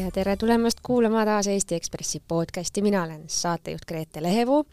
ja 0.00 0.10
tere 0.10 0.36
tulemast 0.36 0.78
kuulama 0.82 1.24
taas 1.24 1.46
Eesti 1.46 1.74
Ekspressi 1.74 2.22
podcasti, 2.28 2.82
mina 2.82 3.02
olen 3.02 3.24
saatejuht 3.26 3.84
Grete 3.88 4.22
Lehepuu 4.22 4.66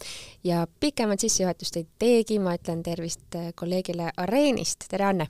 ja 0.44 0.68
pikemat 0.80 1.20
sissejuhatust 1.20 1.76
ei 1.76 1.88
teegi, 2.00 2.40
ma 2.40 2.54
ütlen 2.56 2.84
tervist 2.84 3.36
kolleegile 3.56 4.12
Areenist, 4.18 4.88
tere 4.90 5.06
Anne! 5.06 5.28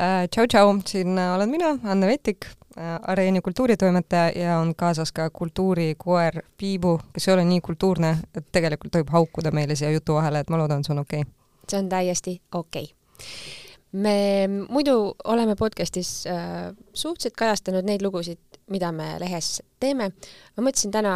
Äh,! 0.00 0.28
Tšau-tšau, 0.30 0.76
siin 0.86 1.18
olen 1.18 1.50
mina, 1.50 1.72
Anne 1.84 2.06
Vetik 2.06 2.46
äh,, 2.46 2.94
Areeni 3.02 3.40
kultuuritoimetaja 3.40 4.30
ja 4.42 4.58
on 4.58 4.74
kaasas 4.76 5.12
ka 5.12 5.30
kultuurikoer 5.30 6.42
Piibu, 6.58 6.98
kes 7.12 7.28
ei 7.28 7.34
ole 7.34 7.44
nii 7.44 7.60
kultuurne, 7.60 8.16
et 8.34 8.46
tegelikult 8.52 8.92
tohib 8.92 9.10
haukuda 9.10 9.50
meile 9.50 9.74
siia 9.74 9.90
jutu 9.90 10.20
vahele, 10.20 10.44
et 10.44 10.50
ma 10.50 10.58
loodan, 10.62 10.84
see 10.84 10.94
on 10.94 11.02
okei. 11.02 11.20
Okay.. 11.20 11.32
see 11.70 11.78
on 11.78 11.88
täiesti 11.88 12.40
okei. 12.52 12.90
okay 12.92 13.65
me 13.92 14.48
muidu 14.68 15.14
oleme 15.24 15.56
podcastis 15.56 16.26
äh, 16.26 16.74
suhteliselt 16.94 17.36
kajastanud 17.36 17.86
neid 17.86 18.02
lugusid, 18.02 18.40
mida 18.70 18.92
me 18.92 19.14
lehes 19.22 19.62
teeme. 19.80 20.10
ma 20.56 20.64
mõtlesin, 20.64 20.92
täna 20.94 21.14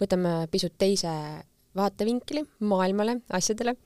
võtame 0.00 0.46
pisut 0.52 0.74
teise 0.78 1.12
vaatevinkli 1.76 2.44
maailmale, 2.68 3.20
asjadele 3.32 3.76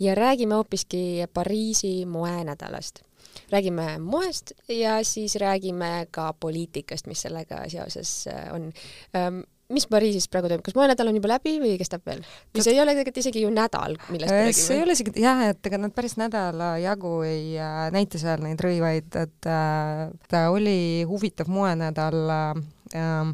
ja 0.00 0.14
räägime 0.14 0.54
hoopiski 0.54 1.24
Pariisi 1.34 2.06
moenädalast. 2.06 3.02
räägime 3.50 3.98
moest 3.98 4.52
ja 4.68 5.04
siis 5.04 5.36
räägime 5.36 6.06
ka 6.10 6.32
poliitikast, 6.32 7.06
mis 7.06 7.22
sellega 7.22 7.68
seoses 7.68 8.26
äh, 8.26 8.54
on 8.54 8.72
ähm, 9.16 9.40
mis 9.70 9.86
Pariisis 9.90 10.28
praegu 10.30 10.50
toimub, 10.50 10.64
kas 10.66 10.76
moenädal 10.76 11.10
on 11.10 11.18
juba 11.18 11.32
läbi 11.34 11.56
või 11.62 11.74
kestab 11.80 12.04
veel? 12.06 12.22
see 12.56 12.74
ei 12.74 12.80
ole 12.82 12.94
tegelikult 12.96 13.20
isegi 13.22 13.44
ju 13.44 13.52
nädal, 13.54 13.96
millest 14.10 14.32
me 14.32 14.40
räägime? 14.40 14.56
see 14.56 14.78
ei 14.78 14.84
ole 14.84 14.96
isegi 14.96 15.14
jah, 15.24 15.44
et 15.50 15.70
ega 15.70 15.80
nad 15.80 15.94
päris 15.96 16.16
nädala 16.20 16.72
jagu 16.82 17.20
ei 17.26 17.54
äh, 17.60 17.84
näita 17.94 18.20
seal 18.22 18.42
neid 18.44 18.60
rõivaid, 18.64 19.10
et 19.20 19.50
äh, 19.50 20.08
ta 20.30 20.48
oli 20.54 21.06
huvitav 21.08 21.50
moenädal 21.52 22.34
äh, 22.36 23.32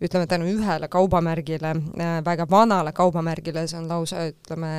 ütleme 0.00 0.26
tänu 0.26 0.48
ühele 0.48 0.88
kaubamärgile 0.88 1.74
äh,, 1.76 2.18
väga 2.24 2.46
vanale 2.50 2.92
kaubamärgile, 2.96 3.66
see 3.68 3.80
on 3.80 3.88
lausa 3.90 4.26
ütleme 4.30 4.74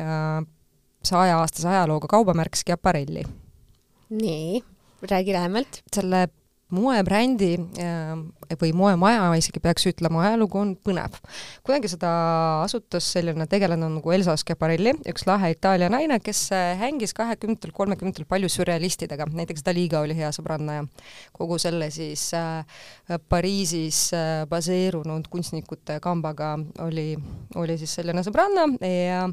äh, 0.00 0.42
saja-aastase 1.06 1.68
ajalooga 1.68 2.10
kaubamärk 2.10 2.58
Schiaparelli. 2.58 3.24
nii, 4.10 4.62
räägi 5.10 5.32
lähemalt. 5.32 5.82
selle 5.94 6.28
moebrändi 6.74 7.54
äh, 7.80 8.14
või 8.60 8.72
moemaja 8.74 9.28
isegi 9.38 9.60
peaks 9.62 9.86
ütlema, 9.90 10.24
ajalugu 10.26 10.58
on 10.58 10.72
põnev. 10.76 11.18
kunagi 11.66 11.90
seda 11.92 12.10
asutas 12.64 13.06
selline 13.14 13.46
tegelane 13.50 13.88
nagu 13.90 14.12
Elsa 14.14 14.34
Schiaparelli, 14.40 14.94
üks 15.10 15.26
lahe 15.28 15.52
Itaalia 15.54 15.90
naine, 15.92 16.18
kes 16.22 16.48
äh, 16.56 16.74
hängis 16.80 17.14
kahekümnendatel, 17.16 17.72
kolmekümnendatel 17.76 18.28
palju 18.30 18.50
sürrealistidega, 18.52 19.28
näiteks 19.34 19.64
Daliga 19.66 20.02
oli 20.04 20.16
hea 20.18 20.30
sõbranna 20.34 20.80
ja 20.80 20.86
kogu 21.36 21.58
selle 21.62 21.90
siis 21.94 22.30
äh, 22.34 22.64
Pariisis 23.30 24.02
äh, 24.16 24.44
baseerunud 24.50 25.28
kunstnikute 25.30 26.00
kambaga 26.02 26.56
oli, 26.86 27.14
oli 27.60 27.78
siis 27.80 27.94
selline 27.98 28.24
sõbranna 28.26 28.66
ja 28.86 29.26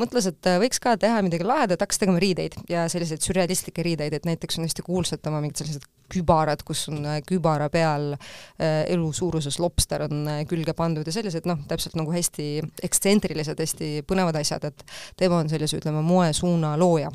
mõtles, 0.00 0.30
et 0.32 0.50
äh, 0.50 0.58
võiks 0.62 0.82
ka 0.82 0.96
teha 1.00 1.22
midagi 1.26 1.46
lahedat, 1.46 1.82
hakkas 1.84 2.02
tegema 2.02 2.22
riideid 2.22 2.58
ja 2.70 2.86
selliseid 2.92 3.24
sürrealistlikke 3.24 3.84
riideid, 3.86 4.16
et 4.16 4.26
näiteks 4.28 4.58
on 4.58 4.66
hästi 4.66 4.84
kuulsad 4.86 5.22
tema 5.22 5.42
mingid 5.44 5.62
sellised 5.62 5.86
kübarad, 6.12 6.62
kus 6.66 6.75
on 6.92 7.04
äh, 7.06 7.20
kübara 7.26 7.68
peal 7.72 8.12
äh, 8.14 8.84
elu 8.92 9.10
suuruses 9.16 9.58
lobster 9.62 10.06
on 10.06 10.24
äh, 10.30 10.42
külge 10.48 10.74
pandud 10.76 11.06
ja 11.06 11.14
sellised 11.14 11.48
noh, 11.48 11.60
täpselt 11.68 11.96
nagu 11.98 12.12
hästi 12.14 12.48
ekstsentrilised, 12.86 13.60
hästi 13.62 13.92
põnevad 14.08 14.38
asjad, 14.40 14.68
et 14.70 14.86
tema 15.18 15.40
on 15.42 15.52
sellise, 15.52 15.80
ütleme, 15.80 16.04
moesuuna 16.06 16.76
looja 16.80 17.12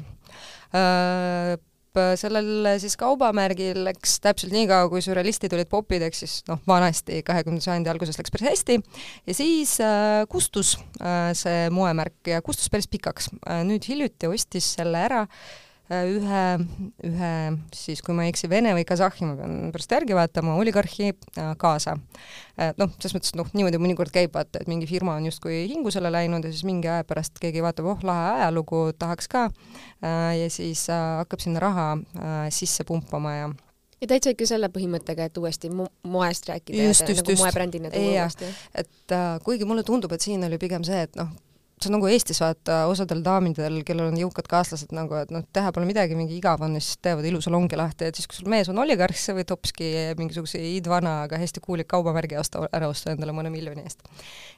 sellel 1.91 2.67
siis 2.79 2.93
kaubamärgil 2.99 3.81
läks 3.83 4.13
täpselt 4.23 4.53
nii 4.55 4.67
kaua, 4.69 4.87
kui 4.91 5.01
sürrealistid 5.03 5.51
olid 5.57 5.67
popideks, 5.71 6.21
siis 6.23 6.35
noh, 6.47 6.61
vanasti 6.67 7.19
kahekümnenda 7.27 7.65
sajandi 7.65 7.91
alguses 7.91 8.19
läks 8.19 8.31
päris 8.31 8.47
hästi 8.47 8.77
ja 9.27 9.35
siis 9.35 9.75
äh, 9.83 10.21
kustus 10.31 10.77
äh, 11.01 11.33
see 11.35 11.67
moemärk 11.73 12.31
ja 12.31 12.39
kustus 12.45 12.71
päris 12.71 12.87
pikaks 12.91 13.33
äh,. 13.43 13.65
nüüd 13.67 13.83
hiljuti 13.91 14.31
ostis 14.31 14.71
selle 14.77 15.03
ära 15.09 15.25
Äh, 15.25 15.67
ühe, 15.91 16.43
ühe 17.07 17.31
siis, 17.75 18.01
kui 18.05 18.15
ma 18.17 18.25
ei 18.25 18.33
eksi, 18.33 18.49
Vene 18.51 18.73
või 18.77 18.85
Kasahhi, 18.87 19.27
ma 19.27 19.37
pean 19.39 19.71
pärast 19.73 19.95
järgi 19.95 20.17
vaatama, 20.17 20.57
oligarhi 20.61 21.11
äh, 21.11 21.51
kaasa. 21.61 21.97
Äh, 22.57 22.75
noh, 22.79 22.91
selles 22.97 23.17
mõttes, 23.17 23.35
noh, 23.39 23.49
niimoodi 23.57 23.81
mõnikord 23.81 24.13
käib, 24.13 24.33
vaata, 24.35 24.61
et 24.61 24.71
mingi 24.71 24.89
firma 24.89 25.17
on 25.19 25.27
justkui 25.29 25.65
hingusele 25.71 26.11
läinud 26.13 26.45
ja 26.47 26.53
siis 26.53 26.67
mingi 26.67 26.91
aja 26.91 27.07
pärast 27.07 27.41
keegi 27.41 27.63
vaatab, 27.65 27.91
oh, 27.95 28.05
lahe 28.07 28.37
ajalugu, 28.37 28.85
tahaks 28.99 29.31
ka, 29.31 29.47
ja 30.01 30.47
siis 30.53 30.87
hakkab 30.91 31.43
sinna 31.43 31.61
raha 31.61 31.89
sisse 32.53 32.85
pumpama 32.87 33.35
ja 33.35 33.51
ja 34.01 34.09
täitsa 34.09 34.33
ikka 34.33 34.47
selle 34.49 34.69
põhimõttega, 34.73 35.27
et 35.29 35.37
uuesti 35.37 35.69
mo 35.73 35.87
moest 36.09 36.49
rääkida 36.49 36.87
just, 36.87 37.05
ja 37.05 37.13
just, 37.13 37.21
nagu 37.21 37.37
moebrändina 37.43 37.91
tuua 37.93 38.25
uuesti. 38.25 38.49
et 38.75 39.15
äh, 39.15 39.37
kuigi 39.45 39.67
mulle 39.69 39.85
tundub, 39.87 40.13
et 40.15 40.25
siin 40.25 40.43
oli 40.47 40.57
pigem 40.61 40.85
see, 40.87 41.03
et 41.05 41.19
noh, 41.19 41.29
see 41.83 41.91
on 41.91 41.97
nagu 41.97 42.09
Eestis 42.11 42.39
vaata, 42.41 42.83
osadel 42.91 43.21
daamidel, 43.25 43.79
kellel 43.87 44.11
on 44.11 44.17
jõukad 44.19 44.47
kaaslased 44.51 44.93
nagu, 44.95 45.15
et 45.19 45.31
noh, 45.33 45.43
teha 45.55 45.71
pole 45.75 45.87
midagi, 45.89 46.17
mingi 46.17 46.37
igav 46.37 46.61
on 46.65 46.75
ja 46.77 46.81
siis 46.83 46.99
teevad 47.03 47.27
ilusa 47.27 47.53
longi 47.53 47.79
lahti, 47.79 48.09
et 48.09 48.19
siis 48.19 48.29
kui 48.29 48.37
sul 48.39 48.49
mees 48.51 48.69
on 48.71 48.81
oligarh, 48.83 49.15
siis 49.15 49.31
sa 49.31 49.35
võid 49.37 49.53
hoopiski 49.53 49.89
mingisuguse 50.19 50.61
iidvana, 50.71 51.21
aga 51.27 51.39
hästi 51.41 51.63
kuulik 51.63 51.89
kaubamärgi 51.91 52.37
osta, 52.41 52.65
ära 52.71 52.89
osta 52.91 53.15
endale 53.15 53.35
mõne 53.35 53.53
miljoni 53.53 53.85
eest. 53.85 54.05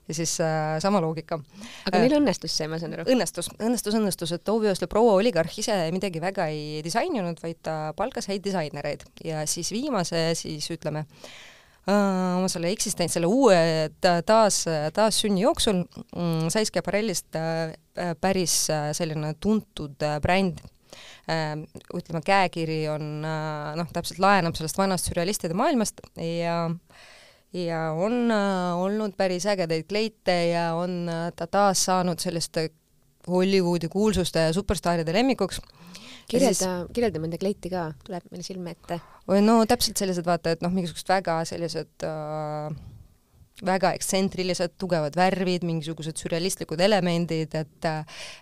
ja 0.08 0.18
siis 0.18 0.36
äh, 0.44 0.76
sama 0.84 1.02
loogika. 1.04 1.40
aga 1.88 1.98
äh, 1.98 2.06
neil 2.06 2.18
õnnestus 2.20 2.58
see, 2.58 2.68
ma 2.72 2.82
saan 2.82 2.98
aru? 2.98 3.08
õnnestus, 3.14 3.50
õnnestus, 3.60 3.98
õnnestus, 4.00 4.36
et 4.36 4.54
obviously 4.54 4.90
proua 4.92 5.16
oligarh 5.20 5.60
ise 5.64 5.78
midagi 5.96 6.22
väga 6.24 6.50
ei 6.52 6.84
disaininud, 6.86 7.40
vaid 7.44 7.62
ta 7.64 7.78
palkas 7.98 8.30
häid 8.32 8.44
disainereid 8.46 9.08
ja 9.24 9.48
siis 9.50 9.72
viimase 9.76 10.30
siis 10.40 10.68
ütleme, 10.74 11.06
oma 11.92 12.48
selle 12.52 12.72
eksistents, 12.72 13.18
selle 13.18 13.28
uue 13.28 13.58
taas, 14.00 14.62
taassünni 14.96 15.44
jooksul 15.44 15.82
mm, 15.84 16.52
sai 16.54 16.64
Schiaparellist 16.68 17.36
äh, 17.36 17.74
päris 18.22 18.56
äh, 18.72 18.92
selline 18.96 19.34
tuntud 19.44 20.06
bränd, 20.24 20.62
ütleme, 21.24 22.20
käekiri 22.22 22.84
on 22.92 23.24
noh, 23.24 23.88
täpselt 23.96 24.20
laenab 24.22 24.54
sellest 24.58 24.78
vanast 24.78 25.08
sürrealistide 25.10 25.56
maailmast 25.58 26.04
ja 26.22 26.68
ja 27.54 27.80
on 27.98 28.30
olnud 28.30 29.16
päris 29.18 29.48
ägedaid 29.50 29.88
kleite 29.90 30.36
ja 30.52 30.68
on 30.78 31.08
ta 31.36 31.48
taas 31.48 31.86
saanud 31.88 32.22
selliste 32.22 32.68
Hollywoodi 33.28 33.90
kuulsuste 33.90 34.40
ja 34.50 34.54
superstaaride 34.54 35.14
lemmikuks 35.16 35.62
kirjelda 36.32 36.58
siis..., 36.60 36.94
kirjelda 36.96 37.22
mõnda 37.24 37.40
kleiti 37.42 37.72
ka, 37.74 37.90
tuleb 38.08 38.26
meile 38.32 38.46
silme 38.46 38.74
ette. 38.78 39.00
või 39.30 39.44
no 39.46 39.62
täpselt 39.70 40.00
sellised, 40.00 40.26
vaata, 40.28 40.56
et 40.56 40.66
noh, 40.66 40.74
mingisugused 40.74 41.10
väga 41.10 41.42
sellised 41.50 42.08
äh, 42.08 42.82
väga 43.62 43.94
ekstsentrilised, 43.96 44.74
tugevad 44.82 45.16
värvid, 45.18 45.66
mingisugused 45.68 46.18
sürrealistlikud 46.20 46.82
elemendid, 46.82 47.54
et 47.56 47.90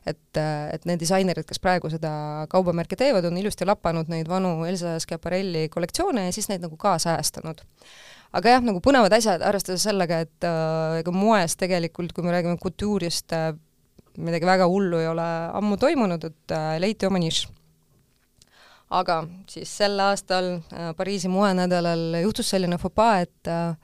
et, 0.08 0.40
et 0.40 0.88
need 0.88 1.02
disainerid, 1.02 1.46
kes 1.48 1.60
praegu 1.62 1.92
seda 1.92 2.12
kaubamärke 2.52 2.98
teevad, 3.00 3.28
on 3.28 3.38
ilusti 3.38 3.68
lapanud 3.68 4.10
neid 4.12 4.30
vanu 4.32 4.62
Elsa 4.70 4.98
Schiaparelli 5.04 5.68
kollektsioone 5.74 6.26
ja 6.30 6.36
siis 6.36 6.50
neid 6.50 6.64
nagu 6.64 6.80
kaasajastanud 6.80 7.62
aga 8.32 8.56
jah, 8.56 8.64
nagu 8.64 8.80
põnevad 8.84 9.14
asjad, 9.18 9.44
arvestades 9.44 9.84
sellega, 9.84 10.22
et 10.24 10.48
äh, 10.48 11.02
ega 11.02 11.14
moes 11.16 11.58
tegelikult, 11.60 12.16
kui 12.16 12.24
me 12.24 12.32
räägime 12.32 12.56
kultuurist 12.62 13.36
äh,, 13.36 13.52
midagi 14.18 14.48
väga 14.48 14.68
hullu 14.72 15.02
ei 15.04 15.10
ole 15.12 15.28
ammu 15.60 15.78
toimunud, 15.80 16.24
et 16.32 16.56
äh, 16.56 16.78
leiti 16.80 17.10
oma 17.10 17.20
nišš 17.20 17.50
aga 18.92 19.22
siis 19.50 19.72
sel 19.82 20.00
aastal 20.04 20.54
äh, 20.58 20.92
Pariisi 20.98 21.32
moenädalal 21.32 22.22
juhtus 22.22 22.52
selline 22.52 22.80
fopaa, 22.82 23.20
et 23.24 23.52
äh, 23.52 23.76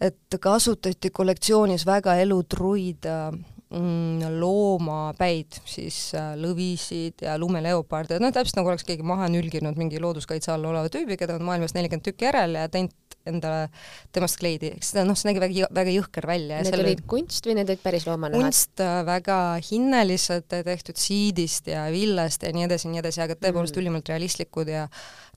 et 0.00 0.38
kasutati 0.40 1.10
kollektsioonis 1.10 1.82
väga 1.86 2.14
elutruid 2.22 3.08
äh, 3.10 3.32
mm, 3.74 4.38
loomapäid, 4.38 5.58
siis 5.66 6.12
lõvisid 6.38 7.26
ja 7.26 7.34
lumeleoparde, 7.40 8.20
no 8.22 8.30
täpselt 8.34 8.60
nagu 8.60 8.70
oleks 8.70 8.86
keegi 8.86 9.06
maha 9.06 9.26
nülginud 9.32 9.78
mingi 9.80 10.00
looduskaitse 10.02 10.54
all 10.54 10.70
oleva 10.70 10.92
tüübi, 10.92 11.18
keda 11.18 11.38
on 11.40 11.46
maailmas 11.48 11.74
nelikümmend 11.74 12.06
tükki 12.06 12.30
järel 12.30 12.60
ja 12.60 12.68
teinud 12.70 12.94
endale 13.30 13.68
temast 14.14 14.38
kleidi, 14.40 14.72
eks 14.78 14.92
seda 14.92 15.04
noh, 15.08 15.18
see 15.18 15.30
nägi 15.30 15.42
väga, 15.42 15.68
väga 15.74 15.94
jõhker 15.94 16.28
välja. 16.30 16.62
Need 16.64 16.78
olid 16.78 17.04
kunst 17.10 17.48
või 17.48 17.58
need 17.58 17.72
olid 17.72 17.84
päris 17.84 18.08
loomanahad? 18.08 18.48
kunst, 18.48 18.74
äh, 18.84 18.98
väga 19.08 19.38
hinnelised, 19.70 20.48
tehtud 20.48 21.00
siidist 21.00 21.70
ja 21.70 21.86
villast 21.94 22.46
ja 22.46 22.52
nii 22.54 22.66
edasi 22.68 22.88
ja 22.88 22.94
nii 22.94 23.02
edasi, 23.04 23.22
aga 23.24 23.38
tõepoolest 23.38 23.76
mm. 23.76 23.84
ülimalt 23.84 24.12
realistlikud 24.12 24.72
ja 24.72 24.88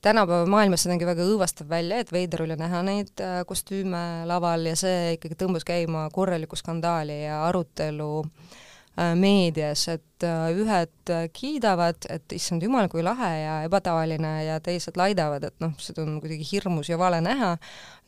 tänapäeva 0.01 0.49
maailmas 0.49 0.85
see 0.85 0.93
nägi 0.93 1.07
väga 1.09 1.27
õõvastav 1.27 1.69
välja, 1.69 2.01
et 2.01 2.11
veider 2.13 2.47
oli 2.47 2.57
näha 2.59 2.81
neid 2.87 3.13
äh, 3.21 3.41
kostüüme 3.49 4.25
laval 4.29 4.71
ja 4.71 4.75
see 4.79 5.15
ikkagi 5.17 5.39
tõmbas 5.39 5.67
käima 5.67 6.07
korralikku 6.13 6.59
skandaali 6.59 7.23
ja 7.25 7.43
arutelu 7.47 8.11
äh, 8.25 8.51
Äh, 8.51 8.70
meedias, 9.15 9.85
et 9.87 10.23
äh, 10.27 10.51
ühed 10.51 11.09
äh, 11.09 11.29
kiidavad, 11.33 12.05
et 12.11 12.33
issand 12.35 12.63
jumal, 12.63 12.89
kui 12.91 13.03
lahe 13.03 13.29
ja 13.39 13.53
ebatavaline 13.65 14.33
ja 14.45 14.59
teised 14.63 14.99
laidavad, 14.99 15.45
et 15.47 15.55
noh, 15.63 15.71
seda 15.79 16.03
on 16.03 16.19
kuidagi 16.21 16.45
hirmus 16.51 16.91
ja 16.91 16.99
vale 16.99 17.21
näha. 17.23 17.55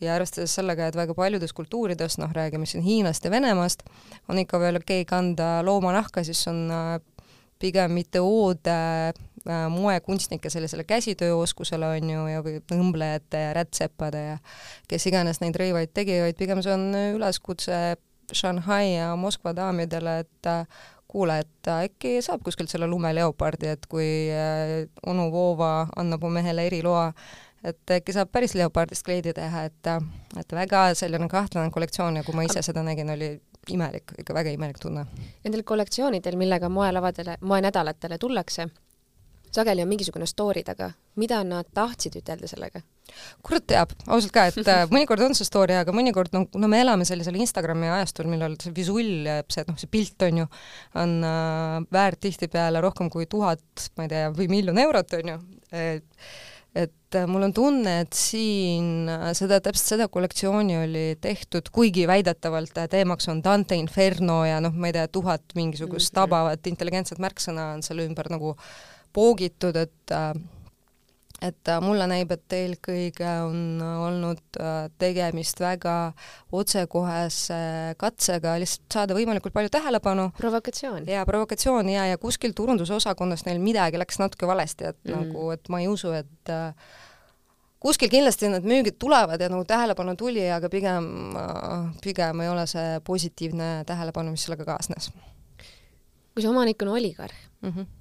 Ja 0.03 0.17
arvestades 0.17 0.55
sellega, 0.59 0.89
et 0.89 0.99
väga 0.99 1.15
paljudes 1.15 1.55
kultuurides, 1.55 2.19
noh, 2.19 2.33
räägime 2.35 2.67
siin 2.67 2.83
Hiinast 2.83 3.23
ja 3.23 3.31
Venemaast, 3.31 3.87
on 4.27 4.43
ikka 4.43 4.59
veel 4.59 4.81
okei 4.81 5.01
okay 5.05 5.09
kanda 5.09 5.55
loomanahka, 5.65 6.23
siis 6.27 6.43
on 6.51 6.67
pigem 7.63 7.95
mitte 7.95 8.19
oode 8.19 8.77
äh, 9.15 9.67
moekunstnike 9.71 10.51
sellisele 10.51 10.83
käsitööoskusele, 10.83 11.95
on 11.97 12.09
ju, 12.09 12.25
ja 12.27 12.43
või 12.43 12.59
õmblejate 12.75 13.45
ja 13.47 13.53
rätsepade 13.55 14.23
ja 14.33 14.39
kes 14.91 15.07
iganes 15.07 15.39
neid 15.39 15.55
rõivaid 15.59 15.93
tegi, 15.95 16.19
vaid 16.25 16.39
pigem 16.39 16.63
see 16.65 16.75
on 16.75 16.89
üleskutse 17.15 17.95
Shanghai 18.33 18.95
ja 18.95 19.15
Moskva 19.15 19.55
daamidele, 19.55 20.19
et 20.25 20.49
äh, 20.49 20.67
kuule, 21.07 21.39
et 21.43 21.69
äkki 21.69 22.17
saab 22.25 22.43
kuskilt 22.43 22.71
selle 22.73 22.87
lumeleopardi, 22.89 23.71
et 23.75 23.87
kui 23.89 24.09
äh, 24.33 24.83
onu 25.05 25.29
Voova 25.31 25.87
annab 25.95 26.25
mu 26.25 26.31
mehele 26.33 26.65
eriloa, 26.69 27.11
et 27.63 27.95
äkki 27.97 28.15
saab 28.15 28.31
päris 28.31 28.55
leopardist 28.59 29.05
kleidi 29.05 29.33
teha, 29.33 29.65
et, 29.69 29.91
et 30.39 30.55
väga 30.59 30.85
selline 30.97 31.29
kahtlane 31.31 31.71
kollektsioon 31.71 32.19
ja 32.19 32.23
kui 32.23 32.35
ma 32.35 32.45
ise 32.47 32.65
seda 32.65 32.83
nägin, 32.83 33.13
oli 33.13 33.35
imelik, 33.71 34.15
ikka 34.19 34.35
väga 34.35 34.51
imelik 34.55 34.79
tunne. 34.81 35.05
Nendel 35.43 35.63
kollektsioonidel, 35.63 36.35
millega 36.39 36.69
moelavadele, 36.69 37.37
moenädalatele 37.41 38.17
tullakse, 38.19 38.67
sageli 39.53 39.83
on 39.83 39.91
mingisugune 39.91 40.27
story 40.29 40.63
taga, 40.65 40.91
mida 41.19 41.41
nad 41.47 41.69
tahtsid 41.75 42.19
ütelda 42.21 42.49
sellega? 42.49 42.83
kurat 43.45 43.65
teab, 43.69 43.91
ausalt 44.07 44.31
ka, 44.33 44.47
et 44.49 44.69
äh, 44.71 44.85
mõnikord 44.95 45.21
on 45.25 45.35
see 45.37 45.45
story, 45.45 45.75
aga 45.77 45.93
mõnikord 45.93 46.33
no, 46.33 46.45
no 46.57 46.69
me 46.71 46.79
elame 46.81 47.05
sellisel 47.05 47.35
Instagrami 47.37 47.91
ajastul, 47.91 48.29
millal 48.31 48.55
see 48.61 48.73
visull, 48.73 49.27
see 49.53 49.67
noh, 49.67 49.77
see 49.77 49.91
pilt 49.91 50.25
on 50.25 50.43
ju, 50.43 50.47
on 51.01 51.19
äh, 51.27 51.75
väärt 51.93 52.23
tihtipeale 52.23 52.81
rohkem 52.81 53.11
kui 53.13 53.27
tuhat, 53.29 53.91
ma 53.97 54.07
ei 54.07 54.15
tea, 54.15 54.31
või 54.33 54.49
miljon 54.55 54.81
eurot, 54.81 55.19
on 55.19 55.35
ju 55.35 55.37
et, 55.73 56.05
et 56.75 57.17
äh, 57.17 57.27
mul 57.29 57.47
on 57.47 57.53
tunne, 57.53 57.99
et 58.05 58.17
siin 58.17 59.09
äh, 59.11 59.27
seda, 59.37 59.59
täpselt 59.63 59.95
seda 59.95 60.07
kollektsiooni 60.11 60.77
oli 60.83 61.05
tehtud, 61.21 61.69
kuigi 61.73 62.07
väidetavalt 62.09 62.77
teemaks 62.89 63.29
on 63.33 63.43
Dante 63.45 63.77
Inferno 63.79 64.43
ja 64.47 64.59
noh, 64.63 64.73
ma 64.75 64.89
ei 64.89 64.97
tea, 64.97 65.07
tuhat 65.11 65.57
mingisugust 65.57 66.13
mhm. 66.13 66.19
tabavat 66.21 66.71
intelligentset 66.71 67.21
märksõna 67.23 67.73
on 67.77 67.85
selle 67.85 68.07
ümber 68.09 68.31
nagu 68.33 68.55
poogitud, 69.13 69.75
et 69.75 70.11
äh, 70.11 70.33
et 71.43 71.67
äh, 71.67 71.79
mulle 71.83 72.05
näib, 72.07 72.31
et 72.33 72.55
eelkõige 72.55 73.29
on 73.43 73.81
olnud 73.83 74.59
äh, 74.61 74.87
tegemist 75.01 75.59
väga 75.61 75.95
otsekohese 76.55 77.59
katsega 77.99 78.55
lihtsalt 78.61 78.97
saada 78.97 79.17
võimalikult 79.17 79.55
palju 79.55 79.71
tähelepanu. 79.73 80.29
provokatsioon. 80.37 81.07
jaa, 81.09 81.25
provokatsioon 81.27 81.89
ja, 81.91 82.07
ja 82.13 82.19
kuskil 82.21 82.55
turundusosakonnas 82.55 83.45
neil 83.47 83.59
midagi 83.63 83.99
läks 83.99 84.21
natuke 84.23 84.47
valesti, 84.47 84.93
et 84.93 85.01
mm. 85.09 85.17
nagu, 85.17 85.49
et 85.55 85.73
ma 85.73 85.81
ei 85.83 85.89
usu, 85.91 86.13
et 86.15 86.53
äh, 86.53 86.93
kuskil 87.83 88.11
kindlasti 88.13 88.51
need 88.53 88.67
müügid 88.69 88.99
tulevad 89.01 89.41
ja 89.41 89.49
nagu 89.51 89.65
tähelepanu 89.67 90.15
tuli, 90.19 90.45
aga 90.47 90.69
pigem, 90.71 91.09
pigem 92.03 92.45
ei 92.45 92.53
ole 92.53 92.63
see 92.71 93.01
positiivne 93.03 93.73
tähelepanu, 93.89 94.31
mis 94.31 94.47
sellega 94.47 94.69
kaasnes. 94.69 95.11
kui 96.33 96.41
see 96.41 96.49
omanik 96.49 96.81
on 96.81 96.95
oligarh 96.95 97.35
mm, 97.61 97.69
-hmm 97.69 97.91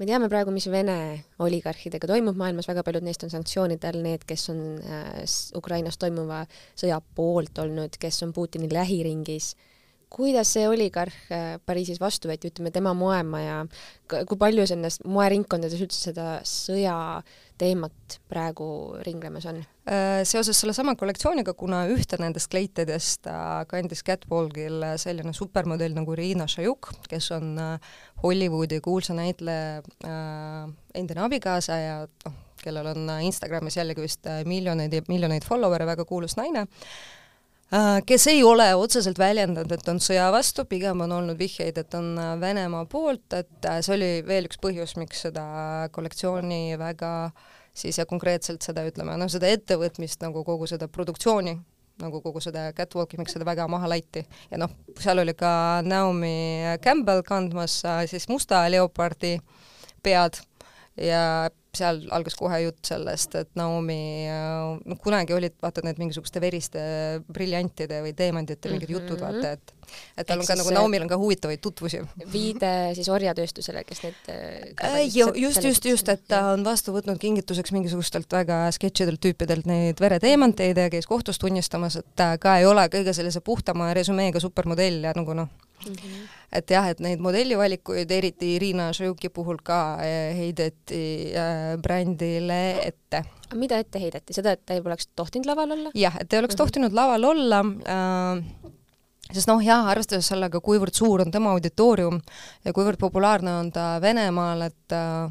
me 0.00 0.08
teame 0.08 0.30
praegu, 0.32 0.52
mis 0.54 0.64
Vene 0.72 0.96
oligarhidega 1.44 2.08
toimub 2.08 2.38
maailmas, 2.40 2.68
väga 2.70 2.84
paljud 2.86 3.04
neist 3.04 3.24
on 3.26 3.32
sanktsioonide 3.32 3.90
all, 3.90 4.00
need, 4.04 4.24
kes 4.28 4.46
on 4.52 4.62
äh, 4.80 5.10
Ukrainas 5.60 6.00
toimuva 6.00 6.40
sõja 6.78 7.02
poolt 7.16 7.60
olnud, 7.60 7.98
kes 8.00 8.22
on 8.24 8.32
Putini 8.36 8.70
lähiringis. 8.72 9.52
Kuidas 10.10 10.50
see 10.56 10.66
oligarh 10.68 11.14
äh, 11.30 11.58
Pariisis 11.66 12.00
vastu 12.02 12.30
võeti, 12.30 12.50
ütleme 12.50 12.72
tema 12.74 12.92
moemaja, 12.98 13.62
kui 14.10 14.38
palju 14.38 14.66
selles 14.68 14.98
moeringkondades 15.06 15.80
üldse 15.80 16.10
seda 16.10 16.40
sõja 16.46 16.96
teemat 17.60 18.16
praegu 18.30 18.66
ringlemas 19.06 19.46
on? 19.50 19.60
Äh, 19.90 20.22
seoses 20.28 20.58
sellesama 20.60 20.96
kollektsiooniga, 20.98 21.54
kuna 21.58 21.84
ühte 21.92 22.18
nendest 22.20 22.50
kleitidest 22.52 23.28
kandis 23.70 24.04
Catwalkil 24.06 24.84
selline 25.00 25.34
supermodell 25.36 25.96
nagu 25.96 26.16
Riina 26.18 26.48
Šajuk, 26.50 26.92
kes 27.10 27.30
on 27.36 27.54
äh, 27.60 27.94
Hollywoodi 28.24 28.80
kuulsa 28.84 29.16
näitleja 29.18 29.80
äh, 30.06 30.74
endine 30.94 31.26
abikaasa 31.26 31.78
ja 31.80 31.96
noh, 32.26 32.36
kellel 32.60 32.90
on 32.92 33.08
Instagramis 33.24 33.78
jällegi 33.78 34.04
vist 34.04 34.26
miljoneid 34.44 34.92
ja 34.92 35.06
miljoneid 35.08 35.46
follower'e, 35.46 35.86
väga 35.88 36.04
kuulus 36.04 36.36
naine, 36.36 36.66
kes 38.06 38.26
ei 38.32 38.42
ole 38.42 38.66
otseselt 38.74 39.18
väljendanud, 39.18 39.70
et 39.72 39.88
on 39.88 40.00
sõja 40.02 40.26
vastu, 40.34 40.64
pigem 40.66 41.04
on 41.04 41.12
olnud 41.20 41.38
vihjeid, 41.38 41.78
et 41.78 41.94
on 41.94 42.16
Venemaa 42.40 42.88
poolt, 42.90 43.36
et 43.38 43.70
see 43.84 43.94
oli 43.94 44.10
veel 44.26 44.48
üks 44.50 44.58
põhjus, 44.58 44.96
miks 44.98 45.22
seda 45.28 45.44
kollektsiooni 45.94 46.78
väga 46.80 47.12
äh, 47.28 47.48
siis 47.74 47.98
ja 47.98 48.06
konkreetselt 48.06 48.64
seda, 48.64 48.84
ütleme, 48.88 49.16
noh, 49.20 49.30
seda 49.30 49.50
ettevõtmist 49.50 50.22
nagu 50.24 50.42
kogu 50.46 50.68
seda 50.70 50.88
produktsiooni, 50.90 51.54
nagu 52.00 52.20
kogu 52.24 52.42
seda 52.42 52.70
catwalk'i, 52.76 53.18
miks 53.20 53.34
seda 53.36 53.46
väga 53.48 53.66
maha 53.70 53.90
laiti. 53.92 54.24
ja 54.50 54.60
noh, 54.60 54.72
seal 55.00 55.22
oli 55.22 55.34
ka 55.38 55.52
Naomi 55.86 56.76
Campbell 56.84 57.24
kandmas 57.26 57.80
äh, 57.84 58.04
siis 58.10 58.28
musta 58.28 58.64
leopardi 58.72 59.38
pead 60.02 60.40
ja 60.96 61.50
seal 61.76 62.00
algas 62.14 62.36
kohe 62.38 62.62
jutt 62.64 62.92
sellest, 62.92 63.36
et 63.38 63.50
Naomi, 63.58 64.26
noh 64.84 65.00
kunagi 65.02 65.34
olid 65.36 65.56
vaata 65.62 65.84
need 65.86 66.00
mingisuguste 66.02 66.42
veriste 66.42 66.80
briljantide 67.30 68.02
või 68.04 68.14
teemantide 68.16 68.72
mingid 68.72 68.88
mm 68.88 68.96
-hmm. 68.96 69.10
jutud, 69.10 69.20
vaata, 69.20 69.52
et 69.52 69.76
et 70.16 70.26
tal 70.26 70.40
on 70.40 70.46
ka 70.46 70.56
nagu 70.58 70.72
Naomil 70.74 71.04
on 71.04 71.08
ka 71.10 71.18
huvitavaid 71.18 71.60
tutvusi. 71.62 72.00
viide 72.32 72.72
siis 72.94 73.08
orjatööstusele, 73.08 73.84
kes 73.84 74.02
need 74.04 74.30
äh, 74.30 75.00
just, 75.14 75.62
just, 75.64 75.84
just, 75.84 76.08
et 76.08 76.22
ta 76.28 76.52
on 76.52 76.64
vastu 76.64 76.94
võtnud 76.94 77.18
kingituseks 77.18 77.72
mingisugustelt 77.72 78.30
väga 78.32 78.62
sketšidelt 78.76 79.20
tüüpidelt 79.20 79.66
neid 79.66 80.00
vereteemanteid 80.00 80.78
ja 80.78 80.90
käis 80.90 81.06
kohtus 81.10 81.38
tunnistamas, 81.38 81.96
et 81.96 82.06
ta 82.16 82.36
ka 82.38 82.58
ei 82.58 82.66
ole 82.66 82.86
kõige 82.92 83.14
sellise 83.16 83.40
puhtama 83.40 83.92
resümeega 83.94 84.40
supermodell 84.40 85.02
ja 85.04 85.16
nagu 85.16 85.34
noh 85.34 85.50
mm, 85.86 85.94
-hmm 85.94 86.28
et 86.52 86.72
jah, 86.74 86.88
et 86.90 87.00
neid 87.02 87.22
modellivalikuid, 87.22 88.10
eriti 88.10 88.54
Irina 88.56 88.90
Šajuki 88.94 89.30
puhul 89.34 89.60
ka 89.64 89.80
eh, 90.02 90.32
heideti 90.38 91.02
äh, 91.38 91.76
brändile 91.82 92.60
ette. 92.82 93.22
mida 93.54 93.78
ette 93.82 94.02
heideti, 94.02 94.34
seda, 94.34 94.54
et 94.54 94.64
ta 94.66 94.74
ei 94.74 94.82
oleks 94.82 95.10
tohtinud 95.18 95.46
laval 95.50 95.76
olla? 95.76 95.92
jah, 95.94 96.16
et 96.20 96.32
ei 96.32 96.42
oleks 96.42 96.56
mhm. 96.56 96.62
tohtinud 96.62 96.96
laval 96.96 97.28
olla 97.30 97.62
äh,, 97.94 98.72
sest 99.30 99.50
noh, 99.50 99.62
jah, 99.62 99.86
arvestades 99.92 100.30
sellega, 100.32 100.62
kuivõrd 100.64 100.96
suur 100.96 101.22
on 101.24 101.30
tema 101.30 101.54
auditoorium 101.54 102.18
ja 102.66 102.74
kuivõrd 102.74 102.98
populaarne 102.98 103.54
on 103.62 103.70
ta 103.74 103.92
Venemaal, 104.02 104.66
et 104.70 104.96
äh, 104.96 105.30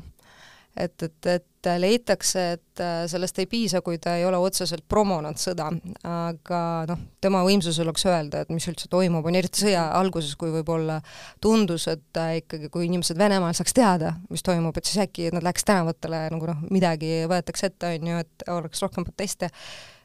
et, 0.79 1.03
et, 1.03 1.29
et 1.35 1.69
leitakse, 1.79 2.43
et 2.55 2.81
äh, 2.83 3.01
sellest 3.11 3.39
ei 3.41 3.47
piisa, 3.49 3.81
kui 3.83 3.99
ta 4.01 4.15
ei 4.17 4.25
ole 4.25 4.39
otseselt 4.39 4.85
promonud 4.89 5.39
sõda, 5.39 5.67
aga 6.07 6.61
noh, 6.89 7.01
tema 7.21 7.41
võimsuses 7.47 7.81
oleks 7.83 8.05
öelda, 8.07 8.43
et 8.43 8.53
mis 8.53 8.67
üldse 8.71 8.87
toimub, 8.91 9.27
on 9.27 9.35
eriti 9.35 9.65
sõja 9.65 9.89
alguses, 9.99 10.37
kui 10.39 10.53
võib-olla 10.53 10.99
tundus, 11.43 11.89
et 11.91 12.21
äh, 12.21 12.39
ikkagi 12.43 12.71
kui 12.71 12.87
inimesed 12.87 13.19
Venemaal 13.19 13.55
saaks 13.57 13.75
teada, 13.75 14.15
mis 14.31 14.45
toimub, 14.45 14.77
et 14.79 14.87
siis 14.87 15.03
äkki 15.03 15.29
nad 15.35 15.45
läheks 15.45 15.67
tänavatele 15.67 16.25
nagu 16.33 16.51
noh, 16.51 16.65
midagi 16.71 17.25
võetakse 17.29 17.73
ette, 17.73 17.95
on 17.99 18.11
ju, 18.13 18.25
et 18.25 18.49
oleks 18.55 18.85
rohkem 18.85 19.07
proteste 19.07 19.51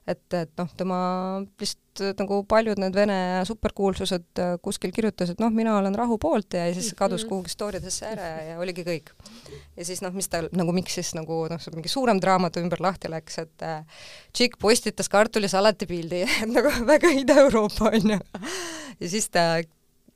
et, 0.06 0.24
et 0.36 0.50
noh, 0.60 0.68
tema 0.76 0.98
lihtsalt 1.60 2.20
nagu 2.20 2.40
paljud 2.48 2.80
need 2.82 2.96
Vene 2.96 3.16
superkuulsused 3.48 4.40
äh, 4.42 4.54
kuskil 4.64 4.92
kirjutasid, 4.94 5.40
noh, 5.40 5.52
mina 5.54 5.76
olen 5.78 5.94
rahu 5.96 6.18
poolt 6.20 6.56
ja 6.58 6.66
siis 6.74 6.92
kadus 6.98 7.24
mhm. 7.24 7.30
kuhugi 7.30 7.54
story 7.54 7.80
desse 7.82 8.08
ära 8.10 8.28
ja 8.50 8.58
oligi 8.60 8.84
kõik. 8.86 9.14
ja 9.76 9.86
siis 9.86 10.02
noh, 10.04 10.12
mis 10.16 10.28
tal 10.28 10.50
nagu, 10.52 10.74
miks 10.76 10.98
siis 11.00 11.14
nagu 11.16 11.44
noh, 11.50 11.68
mingi 11.76 11.92
suurem 11.92 12.20
draamade 12.22 12.62
ümber 12.62 12.82
lahti 12.84 13.12
läks, 13.12 13.40
et 13.46 13.64
äh, 13.66 14.02
tšikk 14.32 14.58
postitas 14.60 15.08
kartulisalati 15.12 15.88
pildi, 15.88 16.24
et 16.42 16.52
nagu 16.52 16.72
väga 16.88 17.14
Ida-Euroopa 17.22 17.94
onju. 17.94 18.20
ja 19.00 19.08
siis 19.08 19.30
ta 19.32 19.48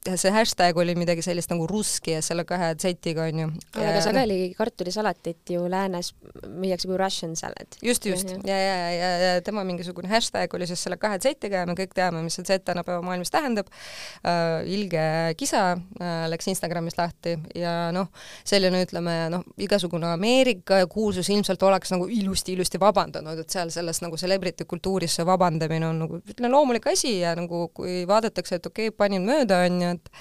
see 0.06 0.30
hashtag 0.32 0.76
oli 0.78 0.94
midagi 0.94 1.22
sellist 1.22 1.50
nagu 1.50 1.66
russki 1.68 2.14
ja 2.14 2.22
selle 2.24 2.44
kahe 2.48 2.70
Z-iga 2.78 3.26
onju. 3.28 3.48
aga 3.76 4.00
sageli 4.04 4.52
kartulisalatit 4.56 5.52
ju 5.52 5.64
läänes 5.70 6.12
müüakse 6.46 6.88
kui 6.88 6.96
Russian 7.00 7.34
salad. 7.36 7.76
just, 7.82 8.06
just 8.06 8.30
ja, 8.46 8.56
ja, 8.56 8.76
ja, 8.76 8.90
ja, 8.92 9.10
ja 9.34 9.42
tema 9.42 9.64
mingisugune 9.64 10.08
hashtag 10.08 10.54
oli 10.54 10.66
siis 10.66 10.82
selle 10.82 10.96
kahe 10.96 11.18
Z-iga 11.18 11.64
ja 11.64 11.66
me 11.66 11.74
kõik 11.78 11.92
teame, 11.94 12.22
mis 12.22 12.38
see 12.38 12.46
Z 12.46 12.64
tänapäeva 12.64 13.02
maailmas 13.02 13.32
tähendab 13.34 13.68
uh,. 13.68 14.62
ilge 14.68 15.34
kisa 15.36 15.64
uh, 15.76 16.24
läks 16.30 16.48
Instagramis 16.48 16.98
lahti 16.98 17.36
ja 17.58 17.90
noh, 17.94 18.08
selline 18.48 18.84
ütleme 18.86 19.16
noh, 19.34 19.44
igasugune 19.58 20.08
Ameerika 20.12 20.80
kuulsus 20.90 21.28
ilmselt 21.34 21.62
oleks 21.66 21.92
nagu 21.94 22.08
ilusti-ilusti 22.08 22.80
vabandanud, 22.80 23.42
et 23.42 23.50
seal 23.50 23.72
selles 23.74 24.02
nagu 24.04 24.16
celebrity 24.16 24.64
kultuuris 24.68 25.18
see 25.18 25.26
vabandamine 25.26 25.90
on 25.90 26.02
nagu 26.04 26.22
ütleme 26.22 26.52
loomulik 26.52 26.86
asi 26.92 27.18
ja 27.20 27.34
nagu 27.38 27.66
kui 27.74 28.02
vaadatakse, 28.08 28.60
et 28.60 28.66
okei 28.70 28.88
okay,, 28.88 28.96
panin 28.96 29.26
mööda 29.26 29.62
onju, 29.66 29.87
et 29.96 30.12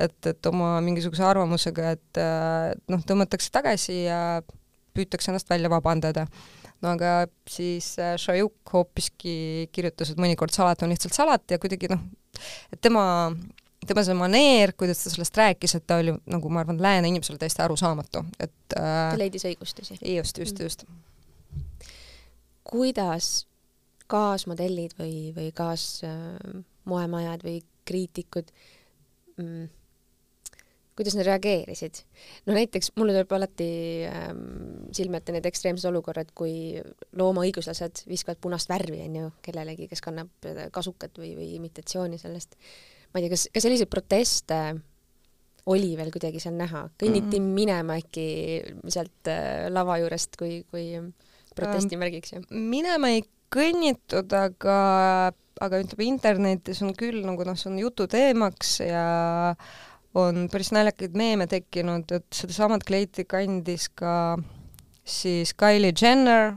et, 0.00 0.26
et 0.26 0.46
oma 0.48 0.78
mingisuguse 0.80 1.20
arvamusega, 1.26 1.90
et 1.92 2.20
noh, 2.88 3.02
tõmmatakse 3.06 3.50
tagasi 3.52 3.98
ja 4.06 4.20
püütakse 4.96 5.32
ennast 5.32 5.50
välja 5.50 5.70
vabandada. 5.72 6.26
no 6.82 6.94
aga 6.96 7.26
siis 7.48 7.94
äh, 8.02 8.16
Šajuk 8.18 8.72
hoopiski 8.72 9.68
kirjutas, 9.72 10.12
et 10.12 10.20
mõnikord 10.20 10.54
salat 10.54 10.82
on 10.82 10.92
lihtsalt 10.92 11.14
salat 11.14 11.54
ja 11.54 11.60
kuidagi 11.62 11.90
noh, 11.92 12.02
et 12.72 12.80
tema 12.82 13.04
tema 13.86 14.04
see 14.06 14.14
maneer, 14.14 14.74
kuidas 14.78 15.02
ta 15.02 15.10
sellest 15.10 15.38
rääkis, 15.38 15.76
et 15.78 15.86
ta 15.86 15.98
oli 16.02 16.14
nagu 16.30 16.50
ma 16.52 16.62
arvan, 16.62 16.78
lääne 16.82 17.10
inimesele 17.10 17.40
täiesti 17.40 17.64
arusaamatu, 17.64 18.24
et 18.38 18.76
äh, 18.76 18.84
ta 19.14 19.18
leidis 19.18 19.46
õigustusi. 19.48 19.98
just, 20.16 20.38
just, 20.38 20.60
just. 20.62 20.84
kuidas 22.68 23.32
kaasmodellid 24.12 24.94
või, 24.98 25.32
või 25.34 25.50
kaasmoemajad 25.56 27.42
äh, 27.42 27.48
või 27.48 27.58
kriitikud 27.88 28.50
äh, 28.52 28.81
mm, 29.40 29.66
kuidas 30.96 31.16
nad 31.16 31.26
reageerisid? 31.26 32.02
no 32.46 32.56
näiteks 32.56 32.92
mulle 32.96 33.16
tuleb 33.16 33.32
alati 33.38 33.68
ähm, 34.08 34.46
silme 34.92 35.22
ette 35.22 35.34
need 35.34 35.48
ekstreemsed 35.48 35.88
olukorrad, 35.90 36.32
kui 36.36 36.78
loomaõiguslased 37.18 38.04
viskavad 38.10 38.40
punast 38.42 38.70
värvi, 38.72 39.02
on 39.08 39.20
ju, 39.20 39.34
kellelegi, 39.42 39.88
kes 39.90 40.04
kannab 40.04 40.50
kasukat 40.74 41.18
või, 41.22 41.34
või 41.38 41.52
imitatsiooni 41.58 42.20
sellest. 42.20 42.56
ma 43.12 43.20
ei 43.20 43.26
tea, 43.26 43.36
kas, 43.36 43.48
kas 43.52 43.68
selliseid 43.68 43.92
proteste 43.92 44.62
oli 45.70 45.92
veel 45.96 46.10
kuidagi 46.10 46.40
seal 46.42 46.56
näha, 46.58 46.88
kõnniti 46.98 47.38
mm 47.38 47.44
-hmm. 47.44 47.54
minema 47.54 47.98
äkki 48.00 48.26
sealt 48.88 49.30
äh, 49.30 49.68
lava 49.70 49.98
juurest 50.02 50.36
kui, 50.36 50.64
kui 50.70 50.98
protestimärgiks 51.54 52.32
ju? 52.32 52.42
minema 52.50 53.12
ei 53.14 53.22
kõnnitud, 53.52 54.32
aga, 54.34 55.32
aga 55.60 55.82
ütleme, 55.82 56.08
internetis 56.08 56.82
on 56.84 56.94
küll 56.98 57.22
nagu 57.26 57.44
noh, 57.46 57.58
see 57.58 57.70
on 57.72 57.78
jututeemaks 57.82 58.78
ja 58.86 59.06
on 60.18 60.46
päris 60.52 60.72
naljakaid 60.74 61.16
meeme 61.16 61.48
tekkinud, 61.50 62.10
et 62.12 62.28
sedasamat 62.36 62.84
kleiti 62.88 63.24
kandis 63.28 63.88
ka 63.96 64.36
siis 65.04 65.54
Kylie 65.58 65.94
Jenner 65.96 66.52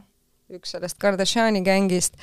üks 0.53 0.75
sellest 0.75 0.99
Kardashiani 1.01 1.63
gängist 1.65 2.19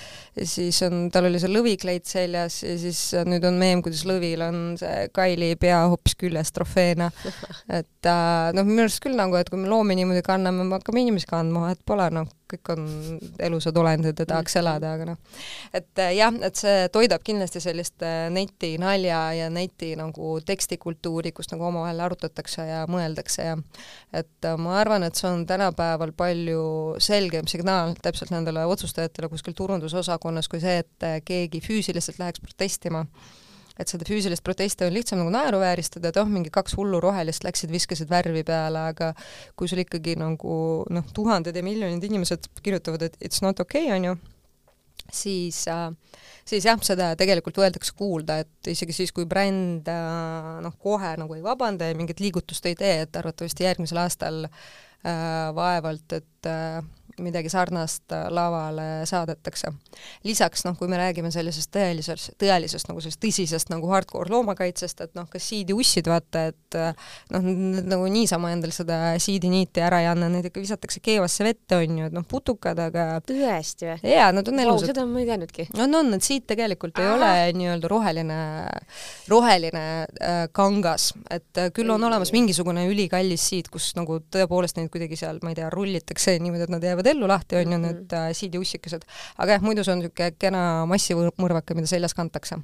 siis 0.47 0.77
on, 0.87 1.09
tal 1.11 1.27
oli 1.27 1.41
see 1.43 1.51
lõvikleit 1.51 2.07
seljas 2.07 2.61
ja 2.63 2.77
siis 2.79 3.01
nüüd 3.27 3.43
on 3.49 3.59
meem, 3.59 3.83
kuidas 3.83 4.05
lõvil 4.07 4.45
on 4.47 4.61
see 4.79 5.09
Kaili 5.15 5.53
pea 5.61 5.81
hoopis 5.91 6.15
küljes 6.21 6.55
trofeena. 6.55 7.11
et 7.81 8.07
äh, 8.09 8.53
noh, 8.55 8.67
minu 8.69 8.85
arust 8.87 9.03
küll 9.03 9.19
nagu, 9.19 9.35
et 9.39 9.51
kui 9.51 9.59
me 9.59 9.71
loomi 9.71 9.99
niimoodi 9.99 10.23
kanname, 10.27 10.63
me 10.69 10.79
hakkame 10.79 11.03
inimesi 11.03 11.27
kandma, 11.31 11.73
et 11.75 11.83
pole 11.87 12.07
noh, 12.15 12.31
kõik 12.53 12.73
on 12.75 12.87
elusad 13.43 13.77
olendid 13.81 14.19
ja 14.19 14.27
tahaks 14.29 14.57
mhm. 14.57 14.63
elada, 14.63 14.93
aga 14.97 15.09
noh, 15.13 15.41
et 15.75 16.03
äh, 16.03 16.15
jah, 16.19 16.35
et 16.49 16.59
see 16.61 16.89
toidab 16.95 17.25
kindlasti 17.27 17.63
sellist 17.65 18.05
äh, 18.07 18.27
neti 18.33 18.75
nalja 18.83 19.23
ja 19.37 19.51
neti 19.53 19.93
nagu 19.99 20.35
tekstikultuuri, 20.47 21.35
kus 21.37 21.51
nagu 21.53 21.67
omavahel 21.69 22.03
arutatakse 22.07 22.67
ja 22.69 22.83
mõeldakse 22.91 23.49
ja 23.51 23.59
et 24.13 24.49
äh, 24.49 24.59
ma 24.61 24.79
arvan, 24.81 25.07
et 25.07 25.19
see 25.19 25.31
on 25.31 25.47
tänapäeval 25.49 26.15
palju 26.17 26.65
selgem 27.03 27.49
signaal 27.51 27.97
täpselt 28.03 28.35
nendele 28.35 28.67
otsustajatele 28.71 29.31
kuskil 29.33 29.57
turundusosakonnas 29.59 30.51
kui 30.53 30.61
see, 30.63 30.83
et 30.85 31.25
keegi 31.27 31.63
füüsiliselt 31.65 32.21
läheks 32.23 32.43
protestima 32.45 33.07
et 33.83 33.93
seda 33.93 34.07
füüsilist 34.09 34.45
protesti 34.47 34.87
on 34.87 34.95
lihtsam 34.95 35.21
nagu 35.21 35.33
naeruvääristada, 35.35 36.13
et 36.13 36.21
oh, 36.23 36.29
mingi 36.31 36.53
kaks 36.55 36.77
hullu 36.79 37.01
rohelist 37.03 37.47
läksid, 37.47 37.73
viskasid 37.75 38.11
värvi 38.11 38.45
peale, 38.49 38.89
aga 38.93 39.13
kui 39.59 39.71
sul 39.71 39.83
ikkagi 39.85 40.17
nagu 40.21 40.59
noh, 40.91 41.09
tuhanded 41.15 41.57
ja 41.57 41.65
miljonid 41.67 42.05
inimesed 42.09 42.51
kirjutavad, 42.63 43.09
et 43.09 43.19
it's 43.21 43.45
not 43.45 43.61
okay, 43.63 43.91
on 43.95 44.11
ju, 44.11 44.17
siis 45.13 45.65
äh, 45.71 45.91
siis 46.49 46.67
jah, 46.67 46.79
seda 46.85 47.13
tegelikult 47.19 47.59
võetakse 47.63 47.95
kuulda, 47.99 48.41
et 48.43 48.73
isegi 48.73 48.95
siis, 48.97 49.13
kui 49.15 49.27
bränd 49.29 49.89
äh, 49.91 50.53
noh, 50.65 50.77
kohe 50.83 51.15
nagu 51.21 51.37
ei 51.37 51.45
vabanda 51.45 51.89
ja 51.89 51.99
mingit 51.99 52.23
liigutust 52.23 52.67
ei 52.71 52.79
tee, 52.79 53.03
et 53.07 53.19
arvatavasti 53.19 53.67
järgmisel 53.67 54.03
aastal 54.03 54.45
äh, 54.47 55.51
vaevalt, 55.57 56.19
et 56.19 56.51
äh, 56.51 56.81
midagi 57.21 57.51
sarnast 57.53 58.13
äh, 58.13 58.27
lavale 58.33 59.07
saadetakse. 59.09 59.73
lisaks 60.25 60.65
noh, 60.65 60.77
kui 60.79 60.89
me 60.89 60.99
räägime 61.01 61.31
sellisest 61.35 61.73
tõelisest, 61.75 62.35
tõelisest 62.41 62.89
nagu 62.89 63.03
sellest 63.03 63.21
tõsisest 63.23 63.73
nagu 63.73 63.91
hardcore 63.93 64.33
loomakaitsest, 64.33 65.01
et 65.05 65.15
noh, 65.19 65.29
kas 65.31 65.47
siidiussid 65.51 66.09
vaata, 66.11 66.47
et 66.53 66.79
äh, 66.79 66.95
noh, 67.35 67.49
nagu 67.93 68.09
niisama 68.13 68.53
endale 68.55 68.75
seda 68.75 68.99
siidiniiti 69.23 69.83
ära 69.85 70.03
ei 70.03 70.09
anna, 70.11 70.31
neid 70.33 70.49
ikka 70.49 70.63
visatakse 70.63 71.03
keevasse 71.05 71.45
vette, 71.47 71.79
on 71.79 71.99
ju, 72.01 72.09
et 72.11 72.17
noh, 72.17 72.27
putukad, 72.29 72.79
aga 72.79 73.07
tõesti 73.27 73.91
või? 73.91 74.13
jaa, 74.15 74.31
nad 74.35 74.49
on 74.49 74.63
elusad 74.65 74.89
wow,. 74.89 74.93
seda 74.93 75.07
ma 75.09 75.23
ei 75.23 75.29
teadnudki. 75.29 75.69
on, 75.77 75.99
on, 76.01 76.13
et 76.17 76.27
siit 76.27 76.47
tegelikult 76.49 76.99
Aa. 76.99 77.05
ei 77.05 77.13
ole 77.17 77.31
nii-öelda 77.61 77.91
roheline, 77.91 78.39
roheline 79.33 79.85
äh, 80.03 80.43
kangas, 80.55 81.11
et 81.31 81.61
äh, 81.61 81.71
küll 81.75 81.91
on 81.93 82.05
olemas 82.09 82.33
mingisugune 82.35 82.87
ülikallis 82.91 83.49
siid, 83.53 83.71
kus 83.73 83.93
nagu 83.99 84.21
tõepoolest 84.33 84.79
neid 84.79 84.91
kuidagi 84.93 85.19
seal, 85.19 85.41
ma 85.45 85.53
ei 85.53 85.59
tea, 85.59 85.71
rullitakse 85.73 86.37
niimoodi, 86.43 86.67
et 86.67 86.73
nad 86.75 86.87
jäävad 86.87 87.02
ellu 87.11 87.29
lahti, 87.31 87.57
on 87.61 87.75
ju, 87.75 87.79
need 87.79 88.01
mhm. 88.05 88.15
äh, 88.19 88.33
siidiussikesed. 88.37 89.07
aga 89.39 89.57
jah, 89.57 89.65
muidu 89.65 89.85
see 89.85 89.95
on 89.95 90.03
niisugune 90.03 90.35
kena 90.39 90.63
massimõrvake, 90.91 91.77
mida 91.79 91.91
seljas 91.91 92.15
kantakse. 92.19 92.59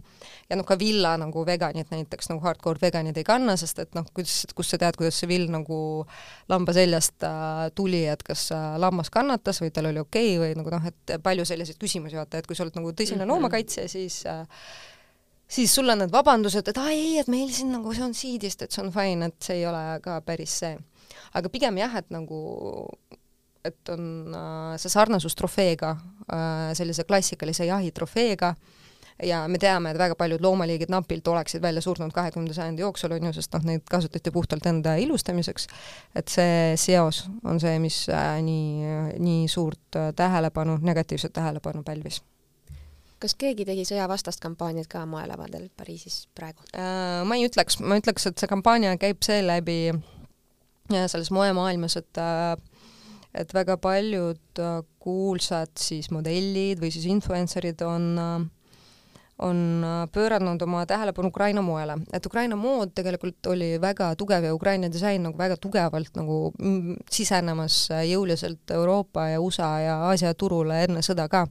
ja 0.49 0.59
noh, 0.59 0.67
ka 0.69 0.79
villa 0.81 1.17
nagu 1.21 1.45
veganid 1.47 1.93
näiteks, 1.95 2.31
nagu 2.33 2.45
hardcore 2.45 2.83
veganid 2.83 3.17
ei 3.17 3.27
kanna, 3.29 3.57
sest 3.61 3.79
et 3.85 3.95
noh, 3.99 4.07
kuidas, 4.15 4.45
kust 4.57 4.75
sa 4.75 4.81
tead, 4.81 4.99
kuidas 4.99 5.21
see 5.21 5.31
vill 5.31 5.49
nagu 5.53 5.81
lamba 6.49 6.75
seljast 6.77 7.25
äh, 7.27 7.65
tuli, 7.75 8.05
et 8.11 8.23
kas 8.27 8.49
äh, 8.57 8.69
lammas 8.81 9.11
kannatas 9.15 9.63
või 9.63 9.73
tal 9.75 9.91
oli 9.93 10.03
okei 10.05 10.37
okay 10.37 10.45
või 10.45 10.61
nagu 10.61 10.77
noh, 10.77 10.93
et 10.93 11.19
palju 11.23 11.49
selliseid 11.49 11.81
küsimusi, 11.81 12.19
vaata, 12.19 12.43
et 12.43 12.47
kui 12.49 12.57
sa 12.57 12.67
oled 12.67 12.77
nagu 12.79 12.93
tõsine 12.93 13.19
mm 13.19 13.25
-hmm. 13.25 13.35
loomakaitsja, 13.35 13.89
siis 13.89 14.23
äh, 14.27 14.45
siis 15.49 15.75
sul 15.75 15.89
on 15.89 16.03
need 16.03 16.13
vabandused, 16.13 16.69
et 16.69 16.81
aa 16.81 16.93
ei, 16.93 17.17
et 17.23 17.31
meil 17.33 17.51
siin 17.55 17.73
nagu 17.73 17.95
see 17.97 18.05
on 18.05 18.15
siidist, 18.17 18.63
et 18.63 18.75
see 18.75 18.85
on 18.85 18.93
fine, 18.95 19.31
et 19.31 19.49
see 19.49 19.61
ei 19.61 19.67
ole 19.69 19.83
ka 20.05 20.21
päris 20.27 20.59
see. 20.65 20.77
aga 21.35 21.51
pigem 21.53 21.81
jah, 21.81 21.97
et 21.99 22.11
nagu 22.15 22.39
et 23.65 23.93
on 23.93 24.35
äh, 24.35 24.75
see 24.81 24.93
sarnasus 24.93 25.37
trofeega, 25.39 25.95
äh, 26.33 26.69
sellise 26.79 27.05
klassikalise 27.09 27.67
jahitrofeega, 27.69 28.55
ja 29.23 29.41
me 29.51 29.59
teame, 29.59 29.91
et 29.91 29.99
väga 29.99 30.15
paljud 30.19 30.43
loomaliigid 30.43 30.93
napilt 30.95 31.29
oleksid 31.29 31.63
välja 31.63 31.83
surnud 31.83 32.13
kahekümnenda 32.15 32.55
sajandi 32.55 32.85
jooksul, 32.85 33.17
on 33.17 33.29
ju, 33.29 33.33
sest 33.35 33.55
noh, 33.57 33.67
neid 33.67 33.85
kasutati 33.91 34.31
puhtalt 34.31 34.67
enda 34.71 34.95
ilustamiseks, 35.03 35.67
et 36.17 36.31
see 36.31 36.75
seos 36.79 37.25
on 37.45 37.61
see, 37.63 37.79
mis 37.83 38.05
äh, 38.13 38.39
nii, 38.45 38.97
nii 39.19 39.47
suurt 39.51 40.03
tähelepanu, 40.17 40.79
negatiivset 40.83 41.35
tähelepanu 41.35 41.83
pälvis. 41.87 42.23
Kas 43.19 43.35
keegi 43.35 43.65
tegi 43.67 43.83
sõjavastast 43.83 44.39
kampaaniat 44.39 44.87
ka 44.87 45.03
moelavadel 45.11 45.67
Pariisis 45.77 46.29
praegu? 46.39 46.63
Äh,? 46.71 47.25
Ma 47.27 47.35
ei 47.35 47.49
ütleks, 47.49 47.81
ma 47.83 47.99
ütleks, 47.99 48.29
et 48.31 48.39
see 48.39 48.51
kampaania 48.51 48.95
käib 49.01 49.25
seeläbi 49.27 49.81
selles 50.89 51.33
moemaailmas, 51.35 51.99
et 51.99 52.21
äh, 52.23 52.55
et 53.35 53.55
väga 53.55 53.77
paljud 53.81 54.63
äh, 54.63 54.79
kuulsad 55.03 55.75
siis 55.79 56.11
modellid 56.15 56.81
või 56.83 56.93
siis 56.95 57.09
influencer'id 57.11 57.83
on 57.87 58.07
äh, 58.19 58.39
on 59.47 59.59
äh, 59.87 60.01
pööranud 60.11 60.63
oma 60.67 60.83
tähelepanu 60.91 61.31
Ukraina 61.31 61.63
moele, 61.63 62.01
et 62.13 62.27
Ukraina 62.27 62.57
mood 62.59 62.91
tegelikult 62.97 63.47
oli 63.53 63.77
väga 63.81 64.11
tugev 64.19 64.49
ja 64.49 64.55
Ukraina 64.55 64.91
disain 64.91 65.23
nagu 65.23 65.39
väga 65.39 65.57
tugevalt 65.63 66.17
nagu 66.19 66.39
mm, 66.59 67.05
sisenemas 67.11 67.85
jõuliselt 68.09 68.75
Euroopa 68.75 69.29
ja 69.35 69.41
USA 69.41 69.71
ja 69.85 70.01
Aasia 70.09 70.35
turule 70.35 70.83
enne 70.89 71.05
sõda 71.07 71.29
ka. 71.31 71.47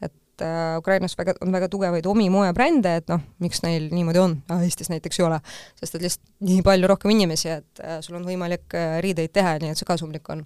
et 0.00 0.14
et 0.36 0.44
äh, 0.44 0.78
Ukrainas 0.78 1.16
väga, 1.18 1.34
on 1.40 1.52
väga 1.52 1.68
tugevaid 1.68 2.06
omi 2.06 2.28
moebrände, 2.30 2.96
et 3.00 3.08
noh, 3.08 3.20
miks 3.40 3.62
neil 3.64 3.88
niimoodi 3.92 4.20
on, 4.20 4.36
Eestis 4.60 4.90
näiteks 4.92 5.20
ei 5.20 5.24
ole. 5.26 5.38
sest 5.80 5.96
et 5.96 6.04
lihtsalt 6.04 6.26
nii 6.48 6.62
palju 6.66 6.90
rohkem 6.90 7.12
inimesi, 7.14 7.48
et 7.56 7.80
äh, 7.80 7.98
sul 8.04 8.18
on 8.18 8.26
võimalik 8.26 8.76
äh, 8.76 8.98
riideid 9.04 9.32
teha, 9.32 9.56
nii 9.62 9.72
et 9.72 9.80
see 9.80 9.88
kasumlik 9.88 10.28
on. 10.32 10.44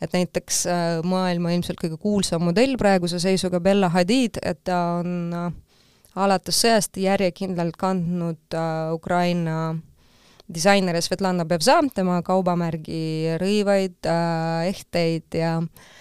et 0.00 0.12
näiteks 0.12 0.66
maailma 1.08 1.52
ilmselt 1.54 1.80
kõige 1.80 1.98
kuulsam 2.00 2.44
modell 2.44 2.76
praeguse 2.80 3.20
seisuga, 3.20 3.60
Bella 3.60 3.88
Hadid, 3.92 4.40
et 4.42 4.62
ta 4.64 5.00
on 5.00 5.52
alates 6.16 6.62
sõjast 6.62 6.96
järjekindlalt 7.00 7.76
kandnud 7.80 8.56
Ukraina 8.92 9.76
disaineri 10.52 11.00
Svetlana 11.02 11.44
Bevza, 11.48 11.80
tema 11.94 12.20
kaubamärgi 12.24 13.36
rõivaid, 13.40 13.98
ehteid 14.68 15.40
ja 15.40 15.56
äh, 15.58 15.94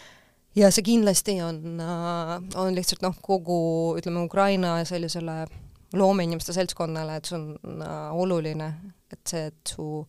ja 0.55 0.71
see 0.71 0.85
kindlasti 0.87 1.39
on, 1.43 1.61
äh, 1.83 2.37
on 2.61 2.75
lihtsalt 2.75 3.03
noh, 3.05 3.17
kogu 3.21 3.59
ütleme, 3.99 4.25
Ukraina 4.25 4.77
sellisele 4.87 5.43
loomeinimeste 5.95 6.55
seltskonnale, 6.55 7.19
et 7.19 7.29
see 7.29 7.37
on 7.37 7.83
äh, 7.83 8.15
oluline, 8.15 8.71
et 9.11 9.21
see, 9.27 9.45
et 9.51 9.75
su 9.75 10.05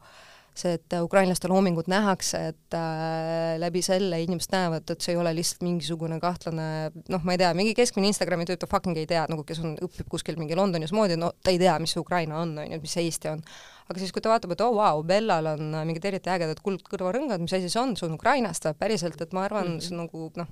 see, 0.57 0.76
et 0.79 0.95
ukrainlaste 1.03 1.50
loomingut 1.53 1.88
nähakse, 1.93 2.41
et 2.53 2.76
äh, 2.76 3.57
läbi 3.61 3.83
selle 3.85 4.23
inimesed 4.25 4.55
näevad, 4.55 4.88
et 4.91 5.05
see 5.05 5.12
ei 5.12 5.21
ole 5.21 5.35
lihtsalt 5.37 5.67
mingisugune 5.67 6.19
kahtlane 6.23 6.69
noh, 7.12 7.25
ma 7.26 7.35
ei 7.35 7.43
tea, 7.43 7.53
mingi 7.59 7.75
keskmine 7.76 8.09
Instagrami 8.11 8.47
töötaja 8.49 8.71
fucking 8.71 8.97
ei 8.97 9.09
tea, 9.11 9.26
nagu 9.31 9.45
kes 9.47 9.61
on, 9.65 9.76
õpib 9.85 10.09
kuskil 10.12 10.38
mingi 10.41 10.57
Londonis 10.57 10.95
moodi, 10.97 11.19
no 11.21 11.35
ta 11.43 11.53
ei 11.53 11.61
tea, 11.61 11.76
mis 11.83 11.93
see 11.97 12.03
Ukraina 12.03 12.41
on, 12.41 12.57
on 12.62 12.73
ju, 12.73 12.81
mis 12.83 12.97
see 12.97 13.05
Eesti 13.11 13.35
on 13.35 13.45
aga 13.87 14.00
siis, 14.00 14.12
kui 14.14 14.25
ta 14.25 14.33
vaatab, 14.33 14.55
et 14.55 14.62
oo 14.64 14.73
oh, 14.73 14.78
vau 14.78 15.00
wow,, 15.00 15.07
Bellal 15.07 15.50
on 15.55 15.75
äh, 15.75 15.85
mingid 15.88 16.07
eriti 16.09 16.33
ägedad 16.33 16.62
kuldkõrvarõngad, 16.64 17.43
mis 17.43 17.55
asi 17.57 17.71
see 17.73 17.83
on, 17.83 17.95
see 17.99 18.09
on 18.09 18.16
Ukrainast 18.19 18.69
päriselt, 18.78 19.21
et 19.23 19.35
ma 19.37 19.47
arvan 19.47 19.69
mm, 19.69 19.76
-hmm. 19.76 19.87
see 19.87 19.95
on 19.95 20.02
nagu 20.05 20.19
noh, 20.43 20.50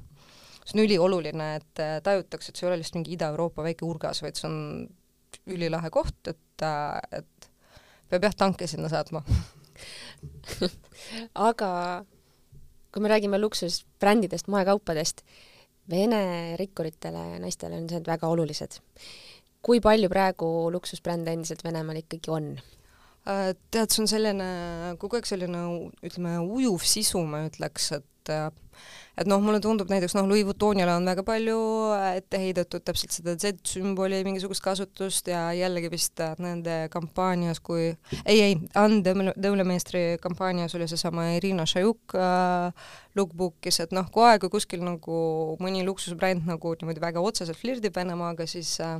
see 0.64 0.78
on 0.78 0.84
ülioluline, 0.84 1.48
et 1.60 1.82
äh, 1.82 1.96
tajutakse, 2.02 2.50
et 2.50 2.56
see 2.56 2.66
ei 2.66 2.70
ole 2.70 2.80
lihtsalt 2.82 3.00
mingi 3.00 3.16
Ida-Euroopa 3.16 3.66
väike 3.66 3.88
urgas, 3.88 4.22
vaid 4.22 4.38
see 4.38 4.48
on 4.50 4.58
ülilahe 5.50 5.90
koht, 5.90 6.20
et, 6.30 6.62
äh, 6.62 7.20
et 7.20 7.50
peab 8.08 8.22
jah 8.28 8.36
tanke 8.38 8.64
sinna 8.70 8.88
saatma 8.88 9.24
aga 11.48 11.70
kui 12.94 13.02
me 13.02 13.10
räägime 13.10 13.40
luksusbrändidest, 13.42 14.48
moekaupadest, 14.48 15.24
Vene 15.90 16.56
rikkuritele 16.56 17.40
naistele 17.42 17.76
on 17.76 17.88
need 17.90 18.06
väga 18.08 18.28
olulised. 18.32 18.78
kui 19.64 19.80
palju 19.80 20.08
praegu 20.08 20.46
luksusbrände 20.72 21.32
endiselt 21.32 21.64
Venemaal 21.64 21.98
ikkagi 22.00 22.30
on? 22.32 22.46
Äh, 23.24 23.54
tead, 23.72 23.88
see 23.88 24.02
on 24.04 24.10
selline 24.10 24.48
kogu 25.00 25.16
aeg 25.16 25.28
selline 25.28 25.62
ütleme, 26.04 26.36
ujuv 26.44 26.82
sisu, 26.84 27.22
ma 27.28 27.46
ütleks, 27.48 27.92
et 27.96 28.10
et 28.32 28.60
et 29.14 29.28
noh, 29.30 29.38
mulle 29.38 29.60
tundub 29.62 29.90
näiteks 29.92 30.16
noh, 30.16 30.26
Louis 30.26 30.42
Vuittonile 30.46 30.90
on 30.96 31.04
väga 31.06 31.22
palju 31.26 31.58
ette 32.16 32.40
heidetud 32.42 32.82
täpselt 32.82 33.14
seda 33.14 33.36
Z-sümboli 33.38 34.22
mingisugust 34.26 34.64
kasutust 34.64 35.28
ja 35.30 35.44
jällegi 35.54 35.90
vist 35.92 36.18
nende 36.42 36.88
kampaanias, 36.90 37.60
kui 37.62 37.92
ei, 38.24 38.40
ei, 38.40 38.56
Anne 38.74 39.30
Tõulemeistri 39.38 40.02
kampaanias 40.22 40.74
oli 40.74 40.88
seesama 40.90 41.28
Irina 41.36 41.66
Šajuk 41.68 42.16
äh, 42.18 42.88
lookbook'is, 43.14 43.78
et 43.84 43.94
noh, 43.94 44.10
kui 44.10 44.50
kuskil 44.50 44.82
nagu 44.82 45.20
mõni 45.62 45.84
luksusbränd 45.86 46.48
nagu 46.50 46.74
niimoodi 46.80 47.04
väga 47.04 47.22
otseselt 47.22 47.60
flirdib 47.60 47.94
Venemaaga, 47.94 48.48
siis 48.50 48.80
äh, 48.82 48.98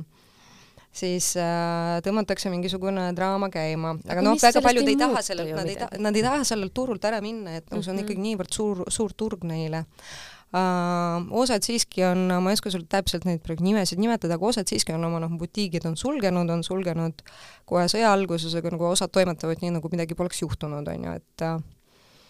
siis 0.95 1.33
äh, 1.39 1.97
tõmmatakse 2.05 2.51
mingisugune 2.53 3.09
draama 3.17 3.49
käima, 3.53 3.95
aga 4.07 4.23
noh, 4.23 4.37
väga 4.39 4.63
paljud 4.63 4.91
ei 4.91 4.99
taha 4.99 5.23
sellelt, 5.25 5.55
nad 5.57 5.71
ei 5.71 5.79
taha, 5.79 5.99
nad 6.07 6.15
ei 6.15 6.23
taha 6.25 6.45
sellelt 6.47 6.75
turult 6.75 7.03
ära 7.07 7.19
minna, 7.23 7.57
et 7.59 7.67
noh, 7.71 7.83
see 7.83 7.91
on 7.91 7.99
mhm. 7.99 8.07
ikkagi 8.07 8.23
niivõrd 8.29 8.55
suur, 8.55 8.85
suur 8.93 9.13
turg 9.17 9.43
neile 9.47 9.83
uh,. 10.55 11.19
osad 11.43 11.65
siiski 11.67 12.05
on, 12.07 12.25
ma 12.39 12.53
ei 12.53 12.57
oska 12.57 12.71
sulle 12.73 12.87
täpselt 12.89 13.27
neid 13.27 13.43
praegu 13.43 13.65
nimesid 13.65 13.99
nimetada, 14.01 14.39
aga 14.39 14.51
osad 14.53 14.71
siiski 14.71 14.95
on 14.95 15.03
oma 15.09 15.19
noh, 15.23 15.35
butiigid 15.39 15.87
on 15.89 15.99
sulgenud, 15.99 16.51
on 16.51 16.63
sulgenud 16.65 17.23
kohe 17.67 17.85
sõja 17.91 18.13
alguses, 18.15 18.55
aga 18.55 18.73
nagu 18.75 18.87
osad 18.93 19.11
toimetavad 19.15 19.63
nii, 19.63 19.75
nagu 19.77 19.91
midagi 19.91 20.17
poleks 20.17 20.43
juhtunud, 20.45 20.87
on 20.87 21.09
ju, 21.09 21.15
et 21.19 21.47
uh, 21.47 21.57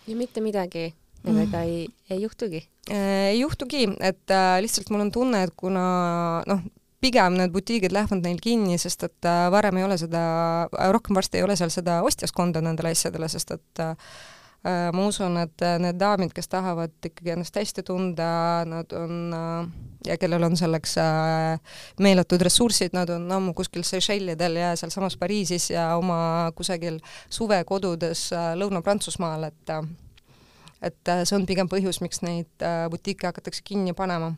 ja 0.09 0.17
mitte 0.17 0.41
midagi 0.43 0.89
nendega 1.25 1.57
mm. 1.57 1.69
ei, 1.69 1.85
ei 2.09 2.21
juhtugi? 2.21 2.61
Äh, 2.91 3.29
ei 3.33 3.39
juhtugi, 3.39 3.85
et 3.99 4.33
äh, 4.33 4.57
lihtsalt 4.61 4.91
mul 4.93 5.05
on 5.07 5.11
tunne, 5.13 5.43
et 5.47 5.53
kuna 5.57 5.85
noh, 6.49 6.65
pigem 7.05 7.37
need 7.37 7.53
butiigid 7.53 7.93
lähevad 7.93 8.23
neil 8.25 8.39
kinni, 8.41 8.79
sest 8.81 9.05
et 9.07 9.27
äh, 9.29 9.47
varem 9.53 9.77
ei 9.79 9.85
ole 9.85 9.97
seda, 10.01 10.21
äh, 10.65 10.89
rohkem 10.93 11.17
varsti 11.17 11.39
ei 11.39 11.45
ole 11.45 11.57
seal 11.59 11.73
seda 11.73 11.99
ostjaskonda 12.07 12.63
nendele 12.65 12.95
asjadele, 12.95 13.29
sest 13.31 13.53
et 13.57 13.83
äh, 13.83 14.15
ma 14.65 15.03
usun, 15.05 15.35
et 15.37 15.61
need 15.77 15.99
daamid, 16.01 16.31
kes 16.33 16.49
tahavad 16.49 16.95
ikkagi 17.05 17.35
ennast 17.35 17.57
hästi 17.59 17.83
tunda, 17.85 18.29
nad 18.65 18.95
on 18.97 19.19
ja 20.07 20.15
kellel 20.17 20.47
on 20.47 20.57
selleks 20.57 20.95
meeletud 22.01 22.41
ressursid, 22.41 22.95
nad 22.97 23.11
on 23.13 23.27
ammu 23.37 23.53
kuskil 23.53 23.85
Seychellidel 23.85 24.57
ja 24.57 24.71
sealsamas 24.73 25.19
Pariisis 25.21 25.69
ja 25.69 25.91
oma 25.99 26.49
kusagil 26.57 26.97
suvekodudes 27.29 28.31
Lõuna-Prantsusmaal, 28.57 29.45
et 29.51 29.75
et 30.83 31.11
äh, 31.11 31.23
see 31.27 31.37
on 31.37 31.45
pigem 31.47 31.69
põhjus, 31.71 32.01
miks 32.03 32.21
neid 32.25 32.65
äh, 32.65 32.85
butiike 32.91 33.29
hakatakse 33.29 33.63
kinni 33.65 33.95
panema. 33.97 34.33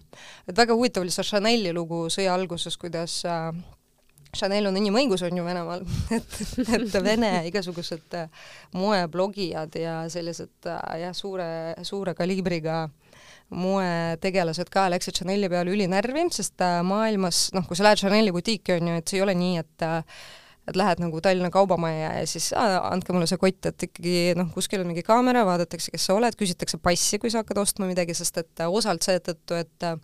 et 0.48 0.58
väga 0.58 0.76
huvitav 0.78 1.06
oli 1.06 1.14
see 1.14 1.26
Chanel'i 1.26 1.74
lugu 1.76 2.06
sõja 2.14 2.36
alguses, 2.38 2.78
kuidas 2.78 3.20
äh, 3.26 3.50
Chanel 4.38 4.68
on 4.70 4.78
inimõigus, 4.78 5.24
on 5.26 5.40
ju 5.40 5.46
Venemaal 5.46 5.84
et, 6.18 6.40
et 6.62 6.98
Vene 7.04 7.32
igasugused 7.50 8.18
moeblogijad 8.76 9.78
ja 9.80 10.00
sellised 10.12 10.68
jah, 10.68 11.16
suure, 11.16 11.50
suure 11.88 12.14
kaliibriga 12.18 12.86
moetegelased 13.56 14.68
ka 14.70 14.90
läksid 14.92 15.16
Chanel'i 15.22 15.48
peale 15.50 15.72
ülinärvi, 15.72 16.26
sest 16.36 16.60
maailmas, 16.84 17.48
noh, 17.56 17.64
kui 17.66 17.80
sa 17.80 17.88
lähed 17.88 18.02
Chanel'i 18.02 18.34
butiiki, 18.36 18.76
on 18.76 18.92
ju, 18.92 18.98
et 19.00 19.08
see 19.08 19.22
ei 19.22 19.24
ole 19.24 19.38
nii, 19.40 19.64
et 19.64 19.86
et 20.68 20.76
lähed 20.76 21.00
nagu 21.00 21.22
Tallinna 21.24 21.50
Kaubamajja 21.54 22.10
ja 22.20 22.28
siis 22.28 22.50
andke 22.56 23.16
mulle 23.16 23.28
see 23.30 23.40
kott, 23.42 23.70
et 23.70 23.88
ikkagi 23.88 24.16
noh, 24.38 24.50
kuskil 24.54 24.84
on 24.84 24.90
mingi 24.92 25.04
kaamera, 25.08 25.46
vaadatakse, 25.48 25.94
kes 25.94 26.10
sa 26.10 26.18
oled, 26.18 26.36
küsitakse 26.40 26.80
passi, 26.84 27.20
kui 27.24 27.32
sa 27.32 27.44
hakkad 27.44 27.62
ostma 27.64 27.88
midagi, 27.90 28.16
sest 28.18 28.42
et 28.44 28.64
äh, 28.64 28.72
osalt 28.80 29.08
seetõttu, 29.08 29.62
et 29.62 29.88
äh, 29.88 29.96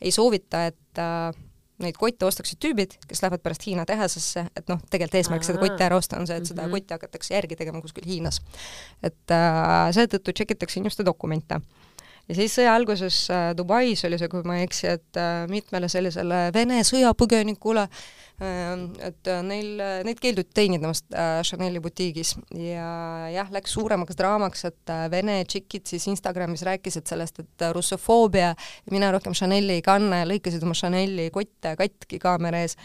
ei 0.00 0.14
soovita, 0.14 0.66
et 0.72 1.02
äh, 1.02 1.36
neid 1.84 1.98
kotte 2.00 2.24
ostaksid 2.24 2.60
tüübid, 2.64 2.96
kes 3.08 3.20
lähevad 3.20 3.44
pärast 3.44 3.66
Hiina 3.68 3.84
tehasesse, 3.88 4.46
et 4.56 4.72
noh, 4.72 4.80
tegelikult 4.88 5.20
eesmärk 5.20 5.44
seda 5.44 5.60
kotti 5.60 5.84
ära 5.84 5.98
osta 6.00 6.16
on 6.20 6.28
see, 6.28 6.38
et 6.40 6.48
seda 6.48 6.62
mm 6.62 6.70
-hmm. 6.70 6.78
kotti 6.78 6.96
hakatakse 6.96 7.34
järgi 7.34 7.56
tegema 7.56 7.82
kuskil 7.84 8.08
Hiinas. 8.08 8.40
et 9.02 9.30
äh, 9.30 9.92
seetõttu 9.92 10.32
tšekitakse 10.32 10.80
inimeste 10.80 11.04
dokumente 11.04 11.60
ja 12.28 12.34
siis 12.34 12.56
sõja 12.58 12.74
alguses 12.74 13.30
äh, 13.30 13.50
Dubais 13.56 14.04
oli 14.04 14.18
see, 14.18 14.28
kui 14.28 14.42
ma 14.42 14.56
ei 14.56 14.64
eksi, 14.64 14.86
et 14.86 15.20
äh, 15.20 15.44
mitmele 15.50 15.88
sellisele 15.88 16.50
Vene 16.54 16.80
sõjapõgenikule 16.80 17.82
äh, 17.82 18.25
et 18.38 19.28
äh, 19.32 19.42
neil, 19.46 19.78
äh, 19.80 20.02
neid 20.04 20.18
keelduti 20.20 20.52
teenindamast 20.58 21.06
äh, 21.16 21.38
Chanel'i 21.46 21.80
butiigis 21.80 22.34
ja 22.52 22.88
jah, 23.32 23.48
läks 23.54 23.72
suuremaks 23.72 24.18
draamaks, 24.18 24.66
et 24.68 24.92
vene 25.12 25.38
tšikid 25.48 25.88
siis 25.88 26.04
Instagramis 26.12 26.66
rääkisid 26.68 27.08
sellest, 27.08 27.40
et 27.40 27.66
russofoobia, 27.72 28.52
mina 28.92 29.08
rohkem 29.14 29.32
Chanel'i 29.36 29.78
ei 29.78 29.84
kanna 29.84 30.20
ja 30.20 30.28
lõikasid 30.28 30.68
oma 30.68 30.76
Chanel'i 30.76 31.30
kotte 31.32 31.72
katki 31.80 32.20
kaamera 32.20 32.60
ees, 32.66 32.76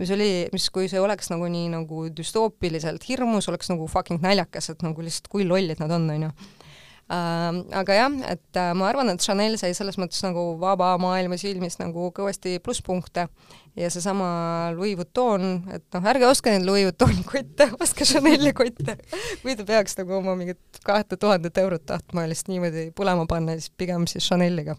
mis 0.00 0.10
oli, 0.16 0.30
mis, 0.52 0.68
kui 0.74 0.90
see 0.90 1.02
oleks 1.02 1.30
nagu 1.30 1.46
nii 1.54 1.70
nagu 1.76 2.08
düstoopiliselt 2.10 3.06
hirmus, 3.06 3.46
oleks 3.52 3.70
nagu 3.70 3.86
fucking 3.90 4.26
naljakas, 4.26 4.72
et 4.74 4.82
nagu 4.86 5.06
lihtsalt 5.06 5.30
kui 5.30 5.46
lollid 5.46 5.82
nad 5.82 5.94
on, 5.94 6.10
on 6.16 6.28
ju 6.28 6.34
äh,. 6.34 6.65
Aga 7.06 7.94
jah, 7.94 8.14
et 8.32 8.58
äh, 8.58 8.72
ma 8.74 8.88
arvan, 8.90 9.12
et 9.12 9.22
Chanel 9.22 9.54
sai 9.60 9.76
selles 9.78 9.94
mõttes 10.00 10.18
nagu 10.24 10.56
vaba 10.58 10.88
maailma 10.98 11.38
silmis 11.38 11.78
nagu 11.78 12.08
kõvasti 12.14 12.56
plusspunkte 12.58 13.28
ja 13.78 13.90
seesama 13.94 14.72
Louis 14.74 14.96
Vuitton, 14.98 15.62
et 15.70 15.84
noh, 15.94 16.08
ärge 16.10 16.26
ostke 16.26 16.50
neid 16.50 16.66
Louis 16.66 16.88
Vuittoni 16.88 17.22
kotte, 17.30 17.68
ostke 17.78 18.08
Chanel'i 18.08 18.50
kotte. 18.56 18.98
kui 19.44 19.54
te 19.54 19.68
peaks 19.68 19.94
nagu 20.00 20.18
oma 20.18 20.34
mingit 20.38 20.82
kahte 20.86 21.18
tuhandet 21.20 21.62
eurot 21.62 21.86
tahtma 21.86 22.26
lihtsalt 22.26 22.50
niimoodi 22.50 22.90
põlema 22.98 23.28
panna, 23.30 23.54
siis 23.54 23.70
pigem 23.78 24.10
siis 24.10 24.26
Chanel'iga 24.26 24.74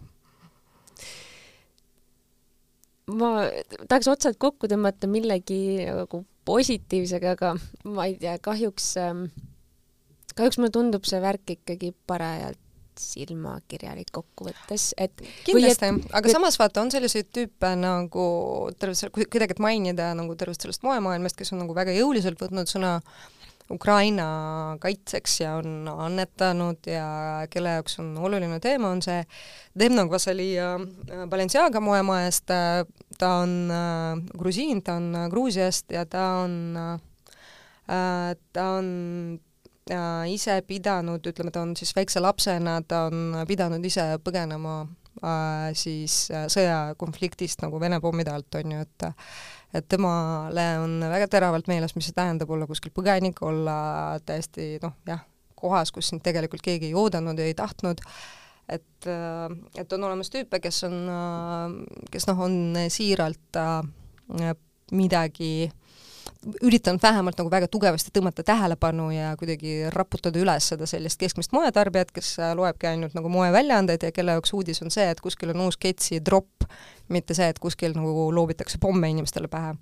ma 3.08 3.48
tahaks 3.88 4.10
otsad 4.12 4.36
kokku 4.36 4.68
tõmmata 4.68 5.08
millegi 5.08 5.86
nagu 5.86 6.26
positiivsega, 6.48 7.36
aga 7.36 7.54
ma 7.88 8.08
ei 8.08 8.16
tea, 8.20 8.36
kahjuks 8.44 8.90
ähm, 9.00 9.28
kahjuks 10.38 10.60
mulle 10.60 10.74
tundub 10.74 11.06
see 11.08 11.20
värk 11.22 11.58
ikkagi 11.58 11.92
parajalt 12.08 12.62
silmakirjalik 12.98 14.10
kokkuvõttes, 14.10 14.90
et 14.98 15.22
kindlasti, 15.46 15.90
aga 16.18 16.32
samas 16.32 16.58
vaata, 16.58 16.82
on 16.82 16.90
selliseid 16.90 17.30
tüüpe 17.34 17.70
nagu 17.78 18.26
tervest, 18.78 19.08
kuidagi, 19.14 19.54
et 19.54 19.62
mainida 19.62 20.10
nagu 20.18 20.34
tervest 20.38 20.66
sellest 20.66 20.82
moemaailmast, 20.86 21.38
kes 21.38 21.54
on 21.54 21.62
nagu 21.62 21.76
väga 21.76 21.94
jõuliselt 21.94 22.40
võtnud 22.42 22.70
sõna 22.70 22.96
Ukraina 23.70 24.76
kaitseks 24.80 25.40
ja 25.42 25.54
on 25.60 25.88
annetanud 25.92 26.86
ja 26.88 27.08
kelle 27.52 27.74
jaoks 27.76 27.98
on 28.00 28.14
oluline 28.16 28.60
teema, 28.64 28.88
on 28.94 29.02
see 29.04 29.20
Demna 29.78 30.06
Gvasalia 30.08 30.70
äh, 30.78 31.26
Balenciaga 31.28 31.82
moemaest, 31.84 32.48
ta 33.18 33.34
on 33.42 33.58
äh, 33.70 34.22
grusiin, 34.40 34.80
ta 34.82 34.96
on 34.96 35.12
Gruusiast 35.30 35.92
ja 35.92 36.06
ta 36.08 36.24
on 36.46 36.56
äh, 36.80 36.96
ta 38.52 38.70
on 38.78 38.88
ise 40.28 40.60
pidanud, 40.68 41.24
ütleme, 41.30 41.52
ta 41.54 41.62
on 41.64 41.74
siis 41.78 41.94
väikse 41.96 42.20
lapsena, 42.20 42.78
ta 42.86 43.06
on 43.08 43.38
pidanud 43.48 43.84
ise 43.84 44.04
põgenema 44.24 44.80
äh, 44.82 45.70
siis 45.78 46.26
äh, 46.34 46.46
sõjakonfliktist 46.52 47.64
nagu 47.64 47.80
Vene 47.80 48.00
pommide 48.04 48.34
alt, 48.34 48.60
on 48.60 48.76
ju, 48.76 48.84
et 48.86 49.08
et 49.76 49.84
temale 49.84 50.64
on 50.80 50.94
väga 51.04 51.26
teravalt 51.28 51.66
meeles, 51.68 51.92
mis 51.92 52.06
see 52.08 52.16
tähendab 52.16 52.48
olla 52.48 52.64
kuskil 52.66 52.92
põgenik, 52.94 53.42
olla 53.44 54.16
täiesti 54.24 54.78
noh, 54.80 54.94
jah, 55.06 55.20
kohas, 55.60 55.92
kus 55.92 56.08
sind 56.08 56.22
tegelikult 56.24 56.64
keegi 56.64 56.88
ei 56.88 56.96
oodanud 56.96 57.36
ja 57.36 57.44
ei 57.44 57.56
tahtnud, 57.56 58.00
et, 58.68 59.08
äh, 59.08 59.58
et 59.76 59.92
on 59.92 60.08
olemas 60.08 60.32
tüüpe, 60.32 60.62
kes 60.64 60.84
on, 60.88 60.96
äh, 61.12 62.06
kes 62.12 62.28
noh, 62.30 62.40
on 62.48 62.80
siiralt 62.92 63.60
äh, 63.60 64.54
midagi 64.96 65.52
äh, 65.68 65.76
üritanud 66.62 67.02
vähemalt 67.02 67.38
nagu 67.40 67.50
väga 67.50 67.68
tugevasti 67.70 68.12
tõmmata 68.14 68.44
tähelepanu 68.46 69.08
ja 69.10 69.32
kuidagi 69.38 69.88
raputada 69.94 70.38
üles 70.38 70.68
seda 70.70 70.86
sellist 70.86 71.18
keskmist 71.20 71.52
moetarbijat, 71.54 72.12
kes 72.14 72.36
loebki 72.58 72.92
ainult 72.92 73.16
nagu 73.18 73.30
moeväljaandeid 73.32 74.06
ja 74.06 74.12
kelle 74.14 74.36
jaoks 74.36 74.54
uudis 74.54 74.82
on 74.84 74.94
see, 74.94 75.08
et 75.10 75.20
kuskil 75.24 75.50
on 75.54 75.66
uus 75.66 75.80
Ketsi 75.80 76.20
dropp, 76.24 76.68
mitte 77.10 77.34
see, 77.34 77.48
et 77.50 77.58
kuskil 77.62 77.96
nagu 77.98 78.30
loobitakse 78.34 78.78
pomme 78.82 79.10
inimestele 79.10 79.50
pähe. 79.50 79.74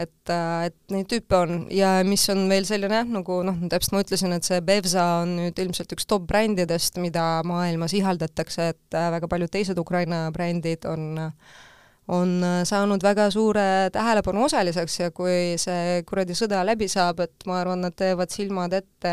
Et, 0.00 0.30
äh, 0.32 0.68
et 0.68 0.76
neid 0.92 1.08
tüüpe 1.10 1.34
on. 1.36 1.64
Ja 1.74 1.98
mis 2.06 2.22
on 2.32 2.44
veel 2.48 2.64
selline 2.68 3.02
nagu 3.10 3.40
noh, 3.44 3.56
täpselt 3.72 3.96
ma 3.96 4.04
ütlesin, 4.04 4.32
et 4.36 4.46
see 4.46 4.60
Bevza 4.64 5.06
on 5.24 5.34
nüüd 5.40 5.58
ilmselt 5.60 5.92
üks 5.96 6.06
top 6.08 6.28
brändidest, 6.30 7.00
mida 7.02 7.42
maailmas 7.44 7.96
ihaldatakse, 7.98 8.70
et 8.76 8.96
äh, 8.96 9.10
väga 9.16 9.28
paljud 9.28 9.52
teised 9.52 9.80
Ukraina 9.82 10.28
brändid 10.32 10.86
on 10.88 11.10
äh, 11.26 11.58
on 12.08 12.40
äh, 12.44 12.62
saanud 12.64 13.02
väga 13.02 13.28
suure 13.30 13.90
tähelepanu 13.92 14.44
osaliseks 14.44 14.98
ja 15.00 15.10
kui 15.14 15.56
see 15.60 16.00
kuradi 16.08 16.36
sõda 16.38 16.62
läbi 16.66 16.88
saab, 16.90 17.20
et 17.26 17.46
ma 17.46 17.60
arvan, 17.60 17.84
nad 17.86 17.96
teevad 17.96 18.32
silmad 18.32 18.74
ette 18.76 19.12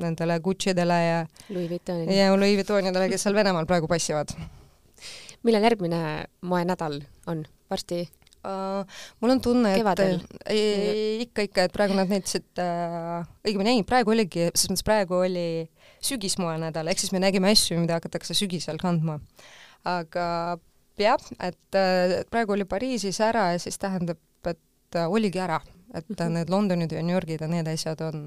nendele 0.00 0.38
Guccidele 0.44 1.00
ja 1.04 1.18
Louis 1.50 1.68
Vuittonidele 1.70 2.16
ja 2.16 2.30
Louis 2.36 2.56
Vuittonidele, 2.60 3.10
kes 3.12 3.26
seal 3.26 3.36
Venemaal 3.36 3.68
praegu 3.68 3.90
passivad. 3.90 4.32
millal 5.42 5.64
järgmine 5.64 6.00
moenädal 6.40 7.00
on, 7.26 7.44
varsti? 7.70 8.06
Uh, 8.40 8.86
mul 9.20 9.34
on 9.34 9.40
tunne, 9.44 9.74
et 9.76 10.14
ikka, 11.20 11.44
ikka, 11.44 11.66
et 11.66 11.74
praegu 11.74 11.92
nad 11.92 12.08
näitasid 12.08 12.62
uh,, 12.62 13.26
õigemini 13.44 13.74
ei, 13.74 13.82
praegu 13.84 14.14
oligi, 14.14 14.46
selles 14.54 14.70
mõttes 14.70 14.86
praegu 14.86 15.18
oli 15.18 15.66
sügismoenädal, 16.00 16.88
ehk 16.88 17.02
siis 17.02 17.12
me 17.12 17.20
nägime 17.20 17.52
asju, 17.52 17.76
mida 17.82 17.98
hakatakse 17.98 18.32
sügisel 18.38 18.80
kandma. 18.80 19.18
aga 19.84 20.56
jah, 21.04 21.28
et 21.40 21.78
äh, 21.78 22.20
praegu 22.30 22.56
oli 22.56 22.66
Pariisis 22.68 23.20
ära 23.24 23.50
ja 23.54 23.60
siis 23.62 23.78
tähendab, 23.78 24.20
et 24.46 24.96
äh, 24.96 25.10
oligi 25.10 25.40
ära, 25.40 25.60
et 25.94 26.08
-hmm. 26.08 26.28
need 26.36 26.50
Londonid 26.50 26.92
ja 26.92 27.02
New 27.02 27.14
Yorgid 27.14 27.40
ja 27.40 27.48
need 27.48 27.68
asjad 27.68 28.00
on, 28.00 28.26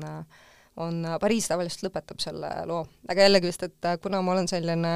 on, 0.78 1.06
Pariis 1.22 1.48
tavaliselt 1.48 1.90
lõpetab 1.90 2.20
selle 2.20 2.50
loo, 2.66 2.86
aga 3.10 3.28
jällegi 3.28 3.48
vist, 3.48 3.64
et 3.64 4.02
kuna 4.02 4.22
ma 4.22 4.32
olen 4.32 4.48
selline 4.48 4.94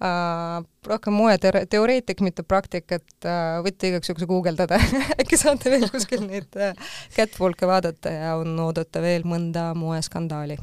uh, 0.00 0.64
rohkem 0.86 1.12
moeteoreetik, 1.12 2.20
mitte 2.20 2.42
praktik, 2.42 2.92
et 2.92 3.28
uh, 3.28 3.60
võite 3.64 3.90
igaks 3.90 4.08
juhuks 4.08 4.26
guugeldada. 4.26 4.80
Äkki 5.20 5.36
saate 5.36 5.70
veel 5.70 5.88
kuskil 5.90 6.26
neid 6.26 6.56
uh, 6.56 6.74
catwalk'e 7.16 7.66
vaadata 7.66 8.10
ja 8.10 8.36
on 8.40 8.58
oodata 8.58 9.02
veel 9.02 9.22
mõnda 9.28 9.70
moeskandaali 9.74 10.58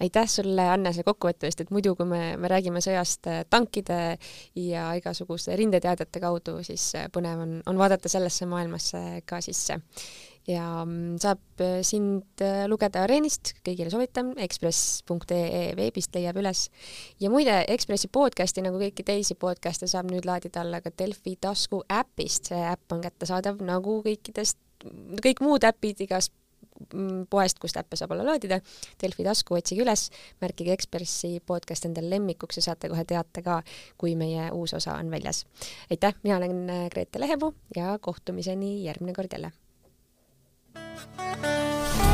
aitäh 0.00 0.28
sulle, 0.28 0.64
Anne, 0.72 0.92
selle 0.92 1.06
kokkuvõtte 1.06 1.46
eest, 1.46 1.60
et 1.64 1.70
muidu, 1.70 1.94
kui 1.98 2.08
me, 2.08 2.22
me 2.40 2.50
räägime 2.50 2.80
sõjast 2.84 3.28
tankide 3.50 4.18
ja 4.58 4.88
igasuguste 4.98 5.56
rindeteadete 5.58 6.20
kaudu, 6.22 6.58
siis 6.66 6.92
põnev 7.12 7.44
on, 7.44 7.56
on 7.66 7.80
vaadata 7.80 8.10
sellesse 8.12 8.48
maailmasse 8.50 9.22
ka 9.26 9.40
sisse 9.44 9.80
ja 10.48 10.82
mm, 10.84 11.18
saab 11.22 11.62
äh, 11.62 11.80
sind 11.86 12.42
äh, 12.42 12.64
lugeda 12.70 13.04
Areenist, 13.06 13.54
kõigile 13.66 13.92
soovitan, 13.92 14.32
ekspress.ee 14.42 15.62
veebist 15.78 16.14
leiab 16.16 16.40
üles. 16.42 16.66
ja 17.22 17.30
muide, 17.30 17.62
Ekspressi 17.72 18.10
podcasti 18.12 18.64
nagu 18.64 18.80
kõiki 18.80 19.06
teisi 19.06 19.36
podcast'e 19.38 19.88
saab 19.90 20.10
nüüd 20.10 20.26
laadida 20.28 20.62
alla 20.64 20.82
ka 20.82 20.90
Delfi 20.98 21.36
tasku 21.40 21.82
äpist, 21.86 22.50
see 22.50 22.62
äpp 22.72 22.94
on 22.94 23.04
kättesaadav 23.04 23.62
nagu 23.62 24.00
kõikidest, 24.06 24.58
kõik 25.22 25.44
muud 25.44 25.66
äpid 25.68 26.02
igast 26.08 26.34
mm, 26.34 26.41
poest, 27.30 27.58
kust 27.62 27.76
äppe 27.80 27.96
saab 27.96 28.14
olla 28.16 28.26
laadida, 28.32 28.60
Delfi 29.02 29.26
tasku, 29.26 29.56
otsige 29.58 29.84
üles, 29.84 30.08
märkige 30.42 30.72
Ekspressi 30.76 31.40
podcast 31.46 31.88
endale 31.88 32.10
lemmikuks 32.12 32.60
ja 32.60 32.68
saate 32.70 32.92
kohe 32.92 33.04
teate 33.08 33.42
ka, 33.42 33.62
kui 33.98 34.14
meie 34.16 34.50
uus 34.52 34.74
osa 34.74 34.98
on 35.00 35.10
väljas. 35.10 35.44
aitäh, 35.90 36.14
mina 36.22 36.36
olen 36.36 36.70
äh, 36.70 36.86
Grete 36.90 37.20
Lehepuu 37.20 37.54
ja 37.76 37.98
kohtumiseni 37.98 38.84
järgmine 38.84 39.12
kord 39.12 39.32
jälle 39.32 39.52
Thank 41.16 42.06
you. 42.06 42.11